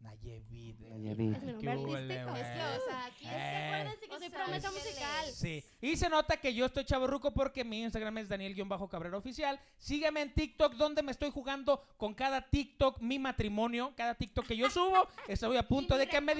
[0.00, 0.80] Nayevid.
[0.80, 1.32] Nayevid.
[1.34, 1.92] Es mi nombre Qué artístico.
[1.92, 3.64] huele, Es que, o sea, aquí Eh.
[3.66, 5.26] Acuérdense que O soy sea, promesa musical.
[5.32, 5.64] Sí.
[5.80, 9.58] Y se nota que yo estoy chaborruco porque mi Instagram es Daniel-Cabrera Oficial.
[9.78, 13.92] Sígueme en TikTok donde me estoy jugando con cada TikTok mi matrimonio.
[13.96, 16.34] Cada TikTok que yo subo, estoy a punto de que me,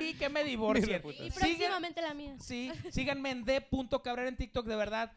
[0.00, 1.02] y que me divorcien.
[1.18, 2.36] Y próximamente la mía.
[2.40, 5.12] Sí, síganme en d.cabrera en TikTok, de verdad.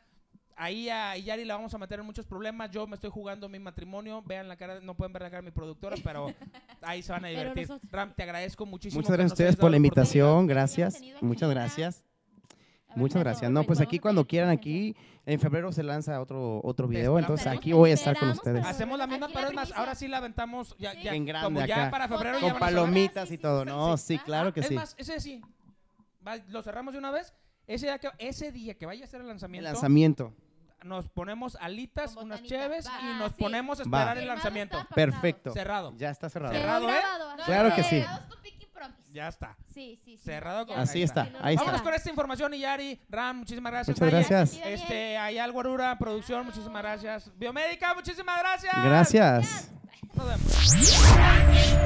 [0.56, 2.70] Ahí a Yari la vamos a meter en muchos problemas.
[2.72, 4.22] Yo me estoy jugando mi matrimonio.
[4.24, 6.28] Vean la cara, no pueden ver la cara de mi productora, pero
[6.82, 7.68] ahí se van a divertir.
[7.68, 9.00] nosotros- Ram, te agradezco muchísimo.
[9.00, 11.02] Muchas gracias a ustedes por la invitación, gracias.
[11.22, 12.04] Muchas gracias.
[12.96, 13.50] Muchas gracias.
[13.50, 14.96] No, pues aquí cuando quieran aquí,
[15.26, 18.66] en febrero se lanza otro otro video, entonces aquí voy a estar con ustedes.
[18.66, 21.66] Hacemos la misma, pero es más, ahora sí la aventamos ya, ya Bien grande como
[21.66, 21.92] ya acá.
[21.92, 24.18] para febrero Con ya palomitas y todo, no, sí.
[24.20, 24.76] claro que es sí.
[24.76, 25.42] más, ese sí.
[26.50, 27.34] Lo cerramos de una vez.
[27.68, 30.34] Ese día que, ese día que vaya a ser el El lanzamiento, lanzamiento.
[30.84, 32.64] nos ponemos alitas, Con unas botanita.
[32.64, 33.00] cheves Va.
[33.02, 33.44] y nos Ah, sí.
[33.44, 33.86] ponemos a Va.
[33.86, 34.80] esperar el Firmado lanzamiento.
[34.80, 34.96] está.
[34.96, 35.54] Perfecto.
[35.54, 35.94] Cerrado.
[35.98, 36.54] Ya está cerrado.
[36.54, 36.90] Cerrado.
[36.90, 36.94] ¿eh?
[37.00, 38.00] grabado, Claro que sí.
[38.00, 39.14] Grabados con Pinky Promise.
[39.14, 39.56] Ya está.
[39.74, 40.24] Sí, sí, sí.
[40.24, 40.80] Cerrado con-.
[40.80, 41.46] Así Ahí está, está.
[41.46, 41.84] ahí Vámonos está.
[41.84, 44.00] con esta información, Iyari, Ram, muchísimas gracias.
[44.00, 44.28] Muchas Naya.
[44.28, 44.66] gracias.
[44.66, 47.32] Este, Ayal Guarura, producción, muchísimas gracias.
[47.38, 48.74] Biomédica, muchísimas gracias.
[48.84, 49.72] Gracias.
[50.16, 51.81] Nos vemos.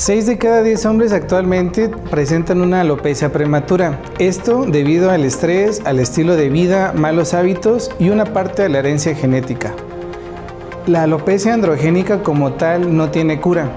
[0.00, 4.00] Seis de cada 10 hombres actualmente presentan una alopecia prematura.
[4.18, 8.78] Esto debido al estrés, al estilo de vida, malos hábitos y una parte de la
[8.78, 9.74] herencia genética.
[10.86, 13.76] La alopecia androgénica como tal no tiene cura,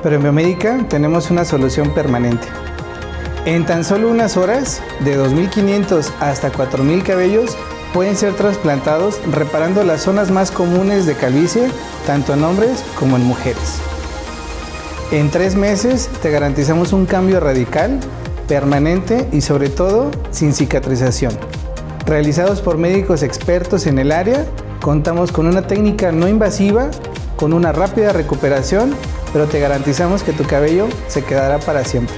[0.00, 2.46] pero en Biomédica tenemos una solución permanente.
[3.44, 7.56] En tan solo unas horas, de 2.500 hasta 4.000 cabellos
[7.92, 11.66] pueden ser trasplantados reparando las zonas más comunes de calvicie,
[12.06, 13.80] tanto en hombres como en mujeres.
[15.14, 18.00] En tres meses te garantizamos un cambio radical,
[18.48, 21.32] permanente y sobre todo sin cicatrización.
[22.04, 24.44] Realizados por médicos expertos en el área,
[24.82, 26.90] contamos con una técnica no invasiva,
[27.36, 28.92] con una rápida recuperación,
[29.32, 32.16] pero te garantizamos que tu cabello se quedará para siempre.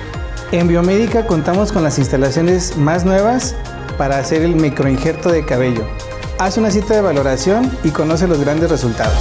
[0.51, 3.55] En Biomédica contamos con las instalaciones más nuevas
[3.99, 5.85] para hacer el microinjerto de cabello.
[6.39, 9.19] Haz una cita de valoración y conoce los grandes resultados.